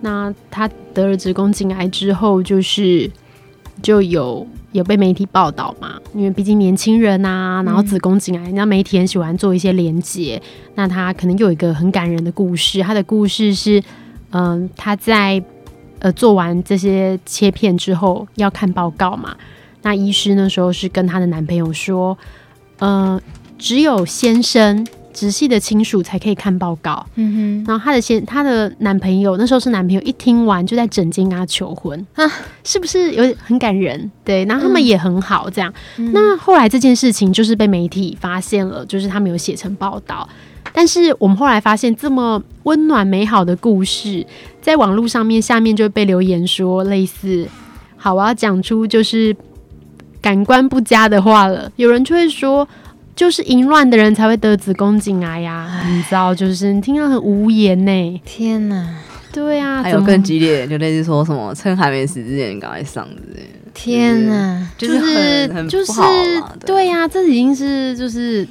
[0.06, 3.10] 那她得了子宫颈癌之后，就是
[3.82, 4.46] 就有。
[4.72, 5.98] 有被媒体报道嘛？
[6.14, 10.42] 因为毕竟年轻人啊，然后子宫颈癌，那媒体很喜欢做一些连结。
[10.74, 13.82] 那他可能有一个很感人的故事，他的故事是，
[14.32, 15.42] 嗯，他在
[16.00, 19.34] 呃做完这些切片之后要看报告嘛。
[19.80, 22.18] 那医师那时候是跟他的男朋友说，
[22.78, 23.18] 呃，
[23.56, 24.86] 只有先生。
[25.16, 32.30] 直系的亲属才可以看报告，嗯哼，然后她的先，她的男朋友那时候是男朋友，一听完就在诊间跟她求婚啊，
[32.62, 34.10] 是不是有点很感人？
[34.22, 35.72] 对，然后他们也很好，这样。
[35.96, 40.28] 嗯、那后来这件事情就是被媒体发现了，就是他们有写成报道，
[40.74, 44.26] 但是我们后来发现这么温暖美好的故事，
[44.60, 47.48] 在网络上面下面就被留言说类似，
[47.96, 49.34] 好，我要讲出就是
[50.20, 52.68] 感官不佳的话了，有人就会说。
[53.16, 56.34] 就是淫乱的人才会得子宫颈癌呀，你知道？
[56.34, 58.20] 就是你听到很无言呢。
[58.26, 58.94] 天哪，
[59.32, 63.22] 对啊，还有更激烈，就类似说什么趁还没死之前赶快上的。
[63.72, 65.92] 天哪，就是很就是
[66.64, 68.46] 对呀，这已经是就是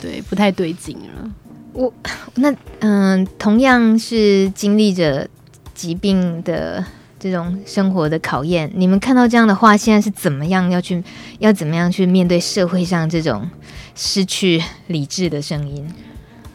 [0.00, 1.30] 对不太对劲了。
[1.72, 1.92] 我
[2.34, 5.28] 那嗯，同样是经历着
[5.72, 6.84] 疾病的
[7.24, 11.02] 这种生活的考验，你们看到这样的话，现在是怎么样要去
[11.38, 13.48] 要怎么样去面对社会上这种？
[13.94, 15.88] 失去理智的声音。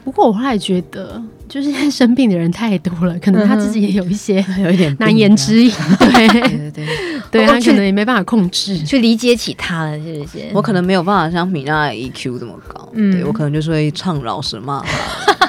[0.04, 5.72] 不过我后来觉得，就是现在生病的人太多了，可能他自己也有一些 有一点难言之隐。
[5.98, 6.88] 对对对，
[7.32, 10.38] 对， 他可能也没办法控制，去理解起他了，是不是？
[10.54, 15.49] 我可能没有办法像米娜 EQ 这么高，嗯，对我可能就是会唱饶舌骂他。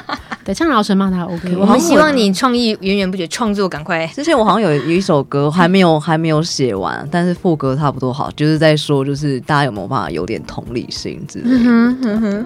[0.51, 1.55] 对，唱饶舌骂他 OK。
[1.55, 4.05] 我们希望你创意源源不绝，创作赶快。
[4.07, 11.55] 之前我好像有有一首歌还没有还没有写完，但是副歌差不多好，就是在说，就是大家有没有办法有点同理心之类的。
[11.55, 12.45] 嗯哼嗯哼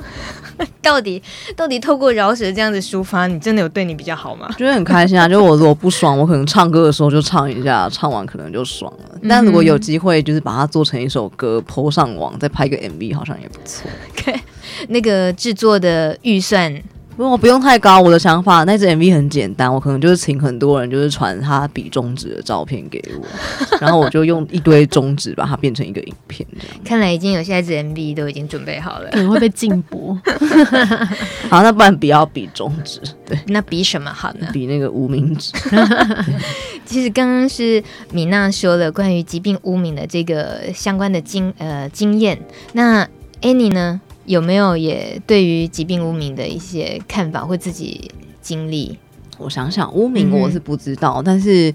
[0.82, 1.22] 到底
[1.56, 4.47] 到底透过饶舌这样子抒发，你真的有对你比较好吗？
[4.56, 5.28] 觉得很开心啊！
[5.30, 9.20] 就我如果不爽，我可能唱歌的时候就唱一下，唱完可能就爽了。
[9.28, 13.89] 但如果有机会，就是把它做成一首歌，PO 上网，再拍个 MV，好像也不错。
[14.16, 14.39] Okay.
[14.89, 16.82] 那个制作的预算。
[17.16, 23.26] 不用不用太高，我的想法，那支 MV 很简单，我可能就是请很多人，就是传他比中指的照片给我，
[23.80, 26.78] 然后我就用一堆中指把它变成一个影片，这样。
[26.84, 30.13] 看来已经有下一支 MV 都已经准备好了，可能会被禁播。
[31.49, 34.49] 好，那不然不要比中指，对，那比什么好呢？
[34.51, 35.53] 比那个无名指。
[36.86, 42.38] 其实刚刚是米娜说了关于疾病污名的这个相关的经呃经验，
[42.74, 43.07] 那
[43.41, 44.01] Annie 呢？
[44.26, 48.12] 有没有也对于疾病污名的一些看法或自己
[48.42, 48.98] 经历？
[49.38, 51.70] 我想想，污名我是不知道，嗯、但是，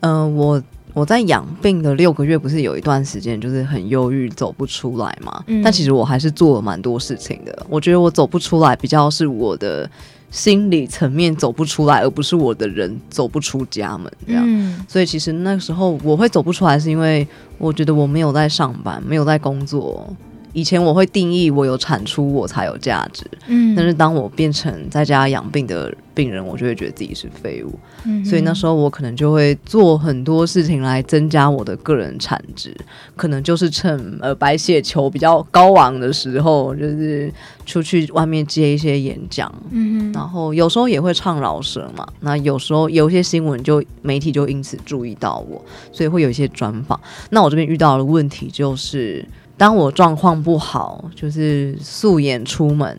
[0.00, 5.42] 嗯、呃，我我在养病的六个月，不是有一段时间就是很忧郁，走不出来嘛？
[5.46, 7.66] 嗯、但其实我还是做了蛮多事情的。
[7.70, 9.90] 我觉得我走不出来，比较是我的
[10.30, 14.44] 心理层面走不出来，而不是我的人走不出家门这样。
[14.46, 17.26] 嗯、所以其实那个时候我会走不出来，是因为
[17.56, 20.14] 我觉得我没有在上班，没有在工作。
[20.56, 32.74] 以前我会定义我有产出我才有价值，嗯，但是当我变成在家养病的病人，我就会觉得自己是废物，嗯，所以那时候我可能就会做很多事情来增加我的个人产值，
[33.14, 37.30] 可能就是趁呃白血球比较高昂的时候，就是
[37.66, 46.98] 出去外面接一些演讲，嗯，然后有时候也会唱饶舌嘛，那有时候有一些新闻就媒体就因此注意到我，所以会有一些专访。
[47.28, 49.22] 那我这边遇到的问题就是。
[49.56, 52.98] 当我状况不好，就是素颜出门，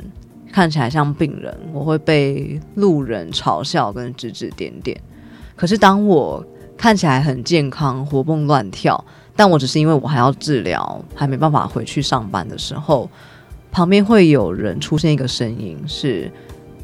[0.51, 4.99] 看起来像病人，我会被路人嘲笑跟指指点点。
[5.55, 6.43] 可是当我
[6.75, 9.03] 看起来很健康、活蹦乱跳，
[9.35, 13.09] 但我只是因为我还要治疗，还没办法回去上班的时候，
[13.71, 16.31] 旁边会有人出现一个声音，是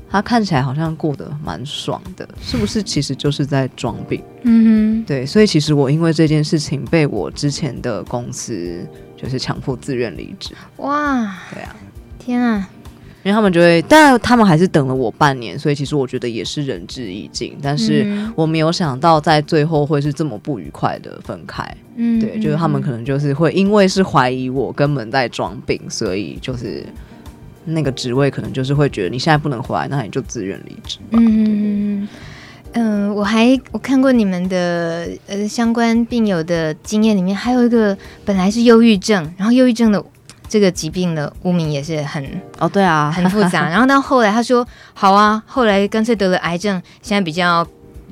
[0.10, 2.84] 他看起来好像过得蛮爽的，是不是？
[2.84, 4.24] 其实就是在装病。
[4.44, 8.88] 嗯哼，对，所以其实我因为这件事情被我之前的公司
[9.24, 10.54] 就是强迫自愿离职。
[10.78, 11.76] 哇，对啊，
[12.20, 12.70] 天啊！
[13.24, 17.58] 因为他们就会，但他们还是等了我半年，所以其实我觉得也是仁至义尽。
[17.62, 18.06] 但是
[18.36, 21.66] 我没有想到在最后会是这么不愉快的分开。
[21.96, 26.86] 嗯，对，就是他们可能就是会因为是怀疑我根本在装病，所以就是
[27.64, 31.18] 那个职位可能就是会觉得你现在不能回来，那你就自愿离职吧。
[31.18, 32.08] 嗯嗯、
[32.74, 40.04] 呃，我还我看过你们的呃相关病友的经验里面，还有一个本来是忧郁症，然后忧郁症的。
[40.50, 42.24] 这个疾病的污名也是很
[42.60, 43.68] 哦，对啊，很复杂。
[43.70, 47.66] 然后到后来，他说好啊，后来干脆得了癌症，现在比较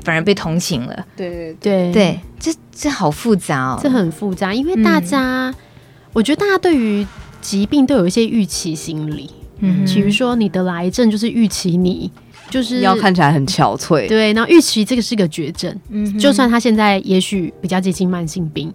[0.04, 1.06] 反而被同情了。
[1.16, 5.56] 对对对对，这这好复杂哦，这很复杂，因为大家，嗯、
[6.14, 7.06] 我觉得大家对于
[7.42, 9.30] 疾病都有一些预期心理。
[9.60, 12.12] 嗯，比如说你得了癌症，就是预期你
[12.52, 14.08] 就是要看起来很憔悴。
[14.08, 15.76] 对，然后预期这个是个绝症。
[15.90, 18.72] 嗯，就算他现在也许比较接近慢性病。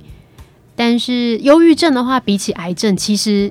[0.74, 3.50] 但是忧郁症的话，比起癌症，其实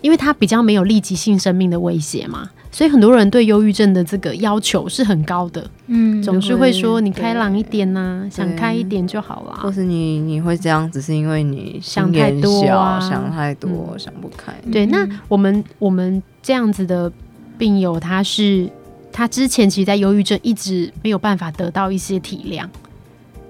[0.00, 5.70] 因为它比较没有立即性生命的威胁嘛，所以很多人对忧郁症的这个要求是很高的。
[5.88, 9.58] 嗯，总是会说你开朗一点呐、啊，想开一点就好啦。
[9.62, 14.54] 或是你你会这样，只是因为你想太多啊，想太多，嗯、想不开。
[14.72, 17.12] 对，那我们我们这样子的
[17.58, 18.66] 病友，他是
[19.12, 22.66] 他之前其实，在忧郁症一直没有办法得到一些体谅。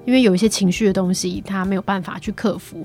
[0.05, 2.83] 因为有一些情绪的东西，他没有办法去克服，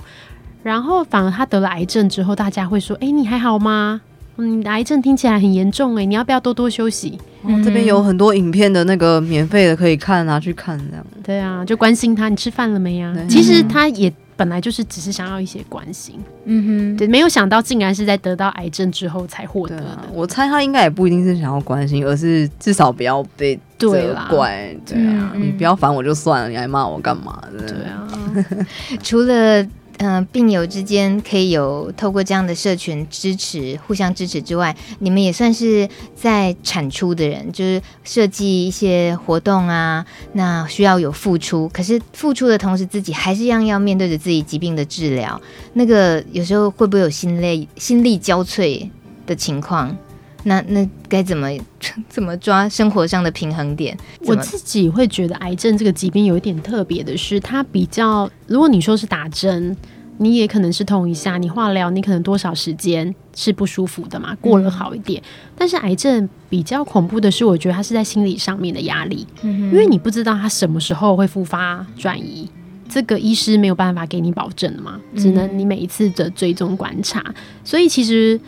[0.62, 4.02] 然后反而他得了癌症之后，大家会说：“哎，你还好吗？
[4.38, 11.06] 嗯，癌症听起来很严重，哎，你要不要多多休息？”哦，这边有很多影片的那个免费的可以看啊，去看这样。
[11.24, 13.12] 对啊，就关心他，你吃饭了没呀？
[13.28, 14.14] 其实他也。
[14.38, 19.84] 本来就是只是想要一些关心，嗯哼，对，没有想到竟然是在得到癌症之后才获得的。
[19.86, 24.74] 啊、我猜他应该也不一定是想要关心，而是至少不要被责怪。
[24.86, 27.42] 对啊，嗯、你不要烦我就算了，你还骂我干嘛？
[27.68, 28.08] 对啊，
[29.04, 29.66] 除了。
[30.00, 45.42] 嗯、病友之间可以有透过这样的社群支持，互相支持之外，你们也算是在产出的人，就是设计一些活动啊，那需要有付出，可是付出的同时，自己还是一样要面对着自己疾病的治疗，
[45.74, 48.88] 那个有时候会不会有心累、心力交瘁
[49.26, 49.98] 的情况？
[50.44, 51.50] 那那该怎么
[52.08, 53.98] 怎么抓生活上的平衡点？
[54.26, 59.76] 我自己会觉得癌症这个疾病有一点特别的是，它比较，如果你说是打针，
[60.18, 65.22] 你也可能是痛一下；你化疗，你可能多少时间是不舒服的嘛，过了好一点。
[65.22, 72.50] 嗯、但是癌症比较恐怖的是，我觉得它是在心理上面的压力，嗯、因为你不知道它什么时候会复发转移，
[72.90, 77.22] 这个医师没有办法给你保证的嘛，只能你每一次的追踪观察。
[77.28, 78.40] 嗯、所以其实。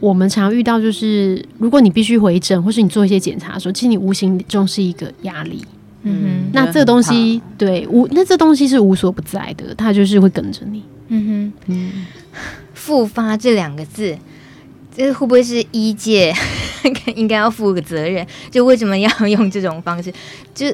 [0.00, 5.64] 我们常遇到就是，如果你必须回诊，或是你做一些检查的时候，其实你无形中是一个压力。
[6.02, 10.82] 嗯哼，那这个东西对无，那这东西是无所不在的，它就是会跟着你。
[11.08, 12.06] 嗯哼，嗯，
[12.74, 14.16] 复发这两个字，
[14.96, 16.32] 这会不会是医界
[17.16, 18.26] 应该要负个责任？
[18.50, 20.12] 就为什么要用这种方式？
[20.54, 20.66] 就。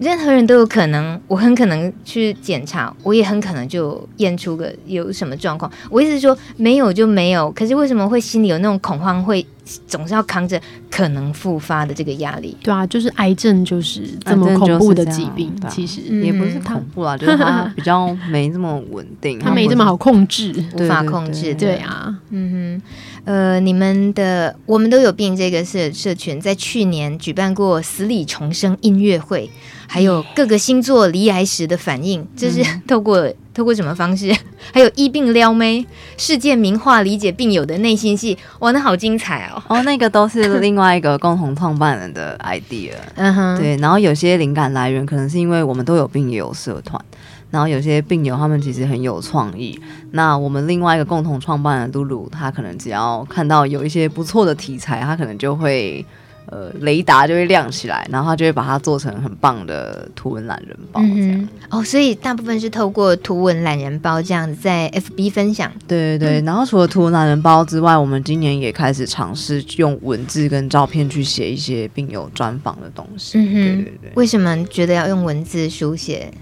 [0.00, 5.70] 任何人都有可能，我很可能去检查，我也很可能就验出个有什么状况。
[5.90, 7.50] 我意思是说，没有就没有。
[7.52, 9.46] 可是为什么会心里有那种恐慌，会
[9.86, 10.60] 总是要扛着
[10.90, 12.56] 可能复发的这个压力？
[12.62, 21.54] 对啊，就是癌症就是这么恐怖的疾病，其实也不是恐怖啊，就是它比较没这么稳定，它没这么好控制，无法控制。
[21.54, 22.82] 对啊，嗯哼。
[23.26, 29.48] 呃，你们的我们都有病这个社社群，在去年举办过死里重生音乐会，
[29.86, 34.34] 还有各个星座离癌时的反应，就是 透过、嗯、透过什么方式？
[34.72, 35.84] 还有医病撩妹，
[36.16, 39.62] 世界名画理解病友的内心戏，哇，那好精彩哦！
[39.68, 47.02] 哦，那个都是另外一个共同创办人的 idea，嗯哼，对，然后有些灵感来源可能是因为我们都有病也有社团。
[47.50, 49.76] 然后有些病友他们其实很有创意，
[50.12, 56.06] 那我们另外一个共同创办的露露，他可能只要看到有一些不错的题材，他可能就会
[56.50, 61.40] 呃雷达就会亮起来，然后他就会把它做成很棒的图文懒人包这样。
[61.40, 65.72] 嗯、哦，所以大部分是透过图文懒人包这样子在 FB 分享。
[65.86, 73.38] 对对对，嗯、然后除了图文懒人包之外，我们今年也开始尝试用文字跟照片去写一些病友专访的东西。
[73.38, 74.10] 嗯哼，对对对。
[74.16, 76.32] 为什么觉得要用文字书写？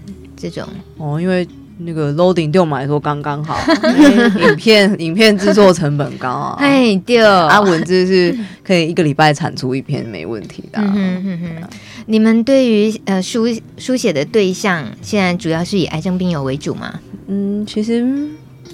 [0.41, 1.45] 这种哦，因为
[1.79, 3.57] 那个 loading 对我们来说刚刚好，
[4.39, 10.93] 影片影片制作成本高啊， 哎对，啊文字是可以一个礼拜产出一篇没问题的、啊。
[10.95, 11.69] 嗯哼哼哼，
[12.05, 16.99] 你们对于呃书书写的对象，现在主要是以癌症病友为主吗？
[17.27, 18.05] 嗯，其实。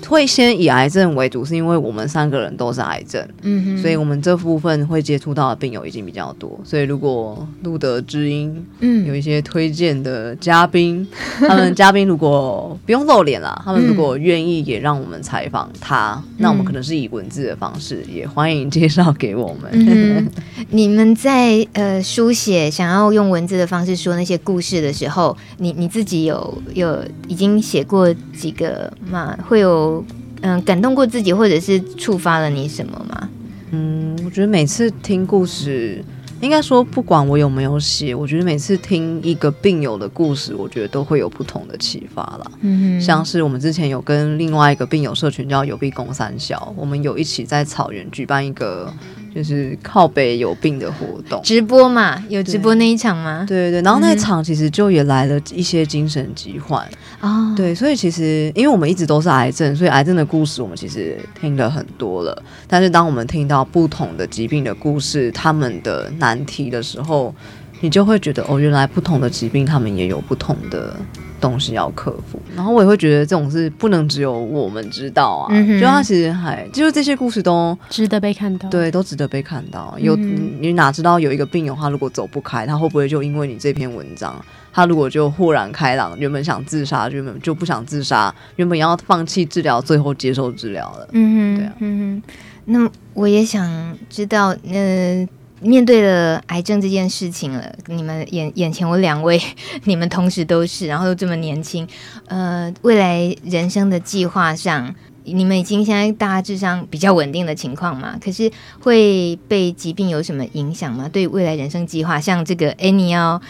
[0.08, 6.60] 会先以癌症为主，是因为我们三个人都是癌症，嗯哼，所以我们这部分会接触到的病友已经比较多。
[6.64, 11.06] 所以如果路德知音，嗯，有一些推荐的嘉宾，
[11.42, 19.72] 嗯、 他们嘉宾如果不用露脸啦，他们如果愿意也让我们采访他，嗯、那我们可能是以文字的方式，也欢迎介绍给我们。
[19.74, 20.30] 嗯、
[20.70, 29.38] 你们在呃书写想要用文字的方式说那些故事的时候，你你自己有有已经写过几个嘛？
[29.48, 29.95] 会有。
[30.42, 33.30] 嗯，感动过自己，或者是触发了你什么吗？
[33.72, 36.04] 嗯，我觉得每次听故事，
[36.42, 42.52] 应该说不管我有没有写，我觉得每次听一个病友的故事，我觉得都会有不同的启发啦。
[42.62, 48.94] 嗯哼，像是我们之前有跟另外一个病友社群叫有病公三小，我们有一起在草原举办一个。
[49.36, 51.42] 就是靠北有病的活动。
[51.44, 53.44] 直播嘛，有直播那一场吗？
[53.46, 56.82] 对对对，然后那一场其实就也来了一些精神疾患。
[57.20, 62.42] 啊，嗯、对，所以其实因为我们一直都是癌症，所以癌症的故事我们其实听了很多了。
[62.66, 67.36] 但是当我们听到不同的疾病的故事，他们的难题的时候，
[67.82, 70.96] 你就会觉得哦，原来不同的疾病他们也有不同的。
[71.42, 79.94] 东西要克服，然后我也会觉得这种事不能只有我们知道啊，嗯、就他其实还就是这些故事都值得被看到，对，都值得被看到。
[80.00, 91.08] 有、嗯、你哪知道有一个病友他如果走不开，他会不会就因为你这篇文章，他如果就豁然开朗，原本想自杀，原本就不想自杀，原本要放弃治疗，最后接受治疗了。
[91.12, 92.34] 嗯哼，对啊，嗯哼，
[92.66, 95.28] 那我也想知道，呃。
[95.66, 99.42] 面对了癌症这件事情了，你们眼眼前我两位，
[99.86, 101.88] 你们同时都是，然后又这么年轻，
[102.28, 104.94] 呃，未来人生的计划上，
[105.24, 108.16] 你们已经现在大致上比较稳定的情况嘛？
[108.24, 111.10] 可是会被疾病有什么影响吗？
[111.12, 113.42] 对未来人生计划，像这个 Annie 要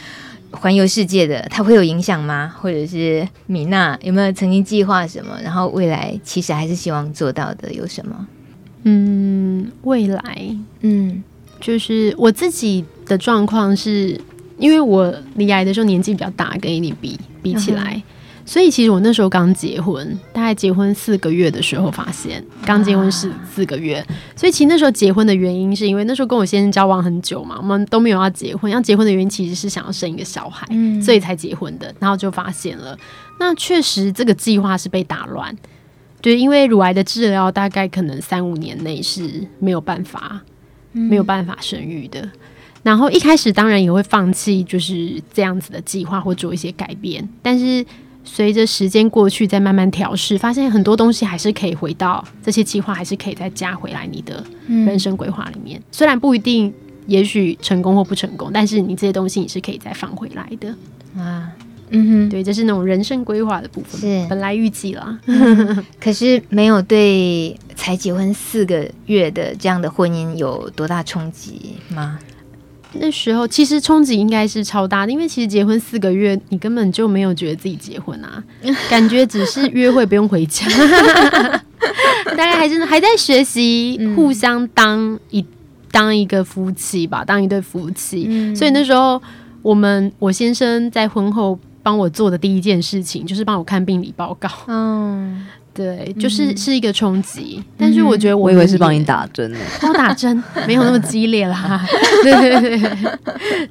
[0.52, 2.56] 环游世界的，它会有影响吗？
[2.62, 5.38] 或者是米娜有没有曾经计划什么？
[5.44, 8.28] 然后未来其实还是希望做到的有什么？
[8.84, 11.24] 嗯，未来，嗯。
[11.66, 14.22] 就是我自己的状况是，
[14.60, 18.04] 因为我离癌的时候年纪比较大，跟你比比起来，嗯、
[18.46, 24.06] 所以其实我那时候刚结婚，大概结婚四个月的时候发现，刚结婚是四个月，啊、
[24.36, 32.96] 所以其实那时候结婚的原因是因为那时候跟我先生交往很久嘛，我们都没有要结婚，要结婚的原因其实是想要生一个小孩，嗯、所以才结婚的，然后就发现了，
[33.40, 35.58] 那确实这个计划是被打乱，
[36.22, 40.44] 对，因为乳癌的治疗大概可能三五年内是没有办法。
[40.96, 42.28] 没有办法生育的，
[42.82, 47.28] 然后一开始当然也会放弃，就是这样子的计划或做一些改变。
[47.42, 47.86] 但是
[48.24, 55.80] 随着时间过去，再慢慢调试，发现很多东西还是可以回到这些计划，还是可以再加回来你的人生规划里面。
[55.80, 56.74] 嗯、虽然不一定，
[57.08, 60.74] 也许成功或不成功，但是你这些东西你是可以再放回来的
[61.22, 61.52] 啊。
[61.92, 64.28] 嗯哼，对，这是那种人生规划的部分，是。
[64.28, 65.20] 本来预计了，
[66.02, 72.20] 可是没有对才结婚四个月的这样的婚姻有多大冲击吗？
[72.98, 78.44] 那时候其实冲击应该是超大的，因为其实结婚四个月，你根本就没有觉得自己结婚啊，
[78.90, 80.66] 感觉只是约会不用回家，
[82.26, 85.48] 大概还是还在学习互相当一、嗯、
[85.92, 89.22] 当一个夫妻吧，当一对夫妻，嗯、所以那时候
[89.62, 91.60] 我们我先生在婚后。
[91.86, 94.50] 帮我做的第一件事情就是帮我看病理报告。
[94.66, 97.64] 嗯，对，就是是一个冲击。
[97.78, 101.86] 但是我觉得我，我以为是帮你打针呢，帮我打针没有那么激烈啦。
[102.24, 103.18] 对对对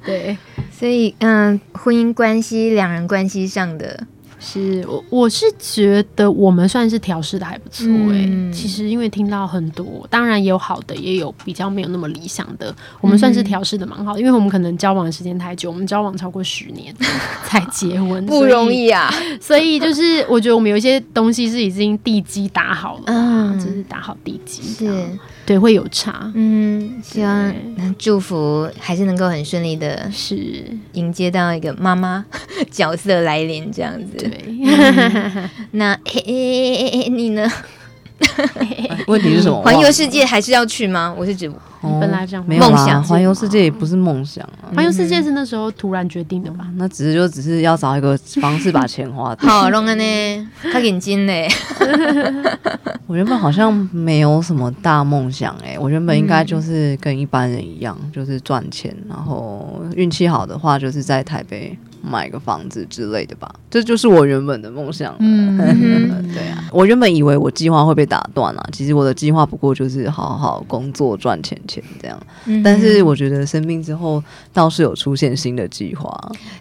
[0.05, 0.37] 对，
[0.71, 4.07] 所以嗯，婚姻关系、两人关系上的。
[4.47, 8.25] 是我我是觉得我们算是调试的还不错哎、欸。
[8.29, 12.73] 嗯、其实因为听到很多，当然也有好的，也有比较没有那么理想的。
[13.01, 16.95] 我们算是调试的蛮好的，因为我们可能交往的时间太久，我们交往超过十年
[17.45, 19.11] 才结婚，不容易啊。
[19.41, 24.85] 所以就是我觉得我们有一些东西是已经地基打好了，嗯，就是打好地基，是。
[25.45, 26.31] 对，会有差。
[26.33, 32.25] 嗯，希望能祝福，还是能够很顺利的，是迎接到一个妈妈
[32.71, 34.17] 角色来临这样子。
[34.17, 37.49] 对，嗯、那嘿嘿嘿你呢？
[39.07, 39.61] 问题是什么？
[39.61, 41.13] 环游世界还是要去吗？
[41.17, 41.51] 我是指。
[41.99, 44.73] 本来这样，梦想环游世界也不是梦想啊。
[44.75, 46.65] 环游世界是那时候突然决定的吧？
[46.77, 49.47] 那只是就只是要找一个方式把钱花掉。
[49.47, 51.33] 好，弄个呢，他眼睛呢？
[53.05, 63.53] 我原本好像没有什么大梦想哎，我原本应该就是跟一般人一样，就是赚钱，然后运气好的话就是在台北买个房子之类的吧。
[63.69, 65.15] 这就是我原本的梦想。
[65.19, 65.57] 嗯，
[66.33, 72.17] 对啊，我原本以为我计划会被打断啊，其实我的计划不过就是好好工作赚钱钱这样。
[72.45, 76.09] 嗯、但是我觉得生病之后倒是有出现新的计划，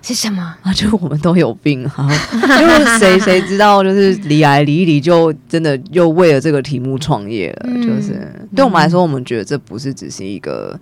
[0.02, 0.72] 是什么啊？
[0.72, 7.66] 就我们都有病啊， 就是谁谁知道，就是离癌离一离就真的又为了这个题目创业了。
[7.68, 10.78] 嗯、就是对我们来说，我们觉得这不是只是一个。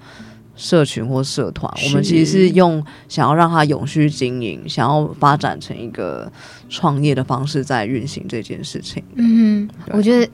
[0.62, 6.30] 社群或社团，我们其实是用想要让它永续经营，想要发展成一个
[6.68, 9.02] 创业的方式在运行这件事情。
[9.16, 10.30] 嗯我觉得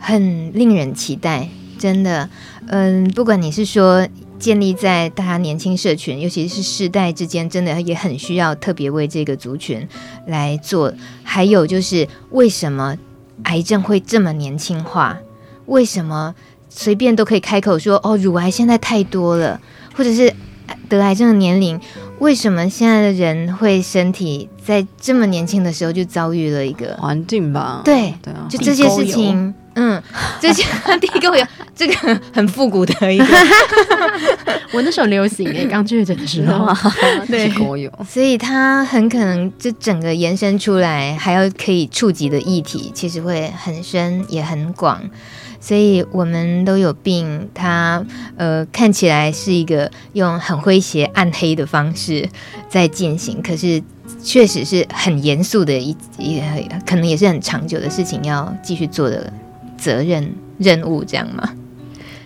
[0.00, 1.48] 很令人期待，
[1.78, 2.28] 真的。
[2.66, 4.04] 嗯，不管你是说
[4.40, 9.86] 建立在大家年轻社群，尤其是世代之间，真的也很需要特别为这个族群
[10.26, 10.92] 来做。
[11.22, 12.96] 还有就是，为什么
[13.44, 15.18] 癌症会这么年轻化？
[15.66, 16.34] 为什么？
[16.80, 19.60] 随便都可以开口说哦，乳癌现在太多了，
[19.96, 20.32] 或者是
[20.88, 21.78] 得癌症的年龄，
[22.20, 27.82] 为什么现在的人会身体在这么年轻的时候就遭遇了一个环境吧？
[27.84, 30.00] 对对啊，就这些事情，嗯，
[30.38, 30.62] 这些
[31.00, 33.24] 地沟油， 这个很复古的一个，
[34.70, 36.72] 我那时候流行诶，刚确诊的时候，
[37.26, 45.02] 对，地沟油，所以它很可能就整个延伸出来，还要可以触及的议题，其实会很深也很广。
[45.68, 48.02] 所以我们都有病，它
[48.38, 52.26] 呃看起来是一个用很诙谐、暗黑的方式
[52.70, 53.82] 在进行，可是
[54.22, 56.40] 确实是很严肃的一一
[56.86, 59.30] 可能也是很长久的事情要继续做的
[59.76, 61.52] 责任任务，这样吗？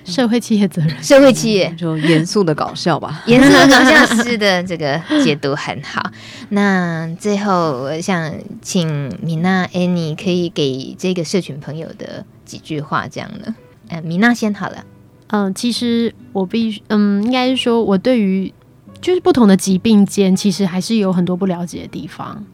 [0.05, 6.13] 社会企业责任，社会企业就严肃的搞笑吧，严肃的搞笑是的，这个解读很好。
[6.51, 12.25] 那最后我想请米娜、Annie 可以给这个社群朋友的。
[12.45, 13.55] 几句话这样的，
[13.89, 14.85] 呃，米娜先好了。
[15.29, 18.53] 嗯，其实我必须，嗯，应该是说，我对于
[19.01, 22.45] 就是不同的疾病间，其实还是有很多不了解的地方。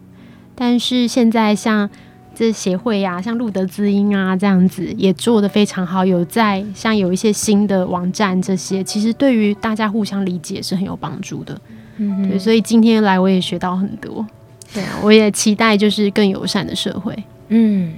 [0.55, 1.89] 但是现在像
[2.33, 6.05] 这协会呀、啊，像路德知音啊这样子，也做得非常好。
[6.05, 11.59] 有在像有一些新的网站，这些其实对于大家互相理解是很有帮助的。
[11.97, 14.25] 嗯，对，所以今天来我也学到很多。
[14.73, 17.13] 对啊，我也期待就是更友善的社会。
[17.49, 17.91] 嗯。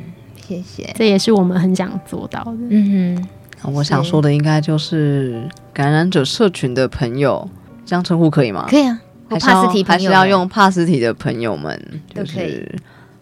[0.52, 2.52] 谢谢，这也是我们很想做到的。
[2.70, 3.26] 嗯
[3.62, 7.48] 哼，我想说的应该就是感染者社群的朋友，
[7.86, 8.66] 这样称呼可以吗？
[8.70, 9.00] 可以啊，
[9.30, 11.80] 还是要还是要用帕斯提的朋友们，
[12.14, 12.68] 就是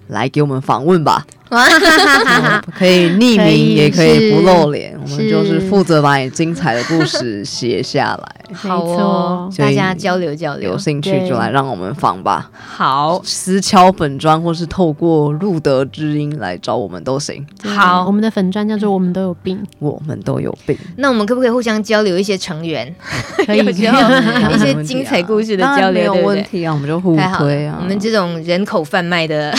[0.08, 1.24] 来给我们访问吧。
[2.78, 8.36] 可以匿名，也可以不露脸，我们就是负责把你精彩的故事写下来。
[8.54, 12.50] 好哦，大家交流交流，有兴趣就来让我们访吧。
[12.54, 17.46] 好，私敲粉砖或是透过路德知音来找我们都行。
[17.64, 20.78] 好，我们的粉砖叫做“我们都有病”，我们都有病。
[20.98, 22.94] 那我们可不可以互相交流一些成员？
[23.46, 27.78] 可以，一些精彩故事的交流，没有问题啊，我们就互推啊。
[27.82, 29.54] 我们这种人口贩卖的，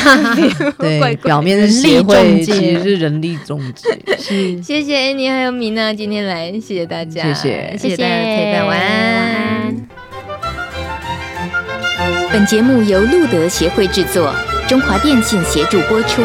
[0.78, 1.79] 对，表面是。
[1.80, 4.62] 协会其实是人力中介， 是。
[4.62, 7.76] 谢谢 Annie 还有米娜今天来，谢谢大家，谢谢。
[7.78, 9.76] 谢谢大家的陪伴，晚安。
[12.32, 14.32] 本节目由路德协会制作，
[14.68, 16.22] 中华电信协助播出。